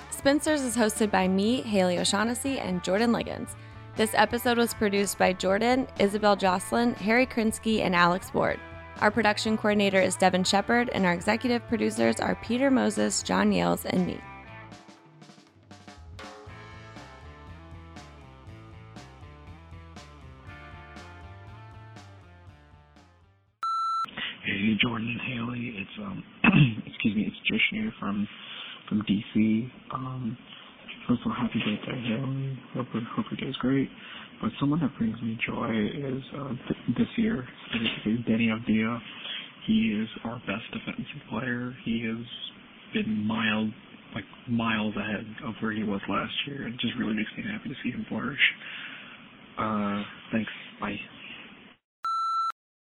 [0.09, 3.49] Spinsters is hosted by me, Haley O'Shaughnessy, and Jordan Ligons.
[3.97, 8.59] This episode was produced by Jordan, Isabel Jocelyn, Harry Krinsky, and Alex Ward.
[8.99, 13.85] Our production coordinator is Devin Shepard, and our executive producers are Peter Moses, John Yales,
[13.85, 14.19] and me.
[24.43, 25.73] Hey, Jordan Haley.
[25.77, 26.21] It's um,
[26.85, 28.27] excuse me, it's Josh here from
[28.89, 29.71] from DC.
[29.93, 30.37] Um,
[31.07, 32.57] first of all, happy birthday, Haley.
[32.73, 33.89] Hope your- hope your day's great.
[34.41, 38.99] But someone that brings me joy is uh, th- this year, specifically Deni Avdija.
[39.65, 41.73] He is our best defensive player.
[41.85, 42.25] He has
[42.93, 43.71] been miles,
[44.13, 47.69] like miles ahead of where he was last year, and just really makes me happy
[47.69, 48.39] to see him flourish.
[49.57, 50.51] Uh, thanks.
[50.81, 50.99] Bye.